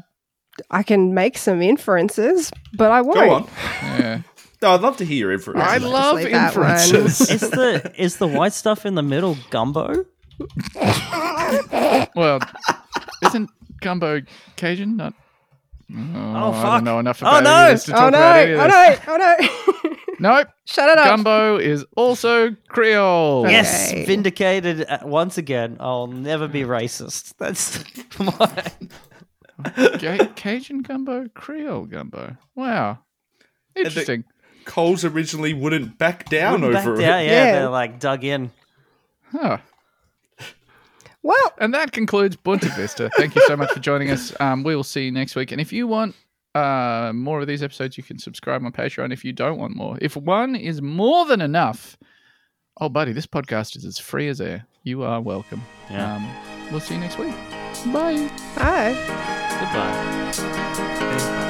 [0.72, 3.16] I can make some inferences, but I won't.
[3.16, 3.48] Go on.
[3.84, 4.22] Yeah.
[4.60, 5.62] No, I'd love to hear your inference.
[5.62, 6.72] I love leave that one.
[6.72, 7.30] inferences.
[7.30, 10.04] Is the is the white stuff in the middle gumbo?
[12.16, 12.40] Well,
[13.26, 13.50] isn't
[13.82, 14.22] gumbo
[14.56, 14.98] Cajun?
[14.98, 15.14] Not.
[15.90, 16.74] Oh, I fuck.
[16.76, 17.72] don't know enough Oh, about no.
[17.72, 18.18] this to Oh talk no!
[18.20, 19.00] about any of Oh this.
[19.08, 19.14] no!
[19.14, 19.94] Oh no!
[20.20, 20.48] Nope.
[20.66, 21.06] Shut it up!
[21.06, 23.46] Gumbo is also Creole.
[23.48, 24.04] Yes, Okay.
[24.06, 25.78] vindicated uh, once again.
[25.80, 27.36] I'll never be racist.
[27.38, 27.84] That's
[28.20, 28.64] my.
[30.00, 32.36] Ca- Cajun gumbo, Creole gumbo.
[32.56, 32.98] Wow.
[33.76, 34.24] Interesting.
[34.66, 37.26] Coles originally wouldn't back down Back over down, it.
[37.28, 37.52] yeah, Yeah.
[37.54, 38.50] they're like dug in.
[39.32, 39.58] Huh.
[41.28, 43.10] Well, And that concludes Boonta Vista.
[43.18, 44.34] Thank you so much for joining us.
[44.40, 45.52] Um, we will see you next week.
[45.52, 46.16] And if you want
[46.56, 49.98] uh, more of these episodes, you can subscribe on Patreon if you don't want more.
[50.02, 51.98] If one is more than enough,
[52.80, 54.66] oh, buddy, this podcast is as free as air.
[54.84, 55.62] You are welcome.
[55.92, 56.16] Yeah.
[56.16, 57.36] Um, we'll see you next week.
[57.92, 58.30] Bye.
[58.56, 58.96] Bye.
[59.60, 61.44] Goodbye.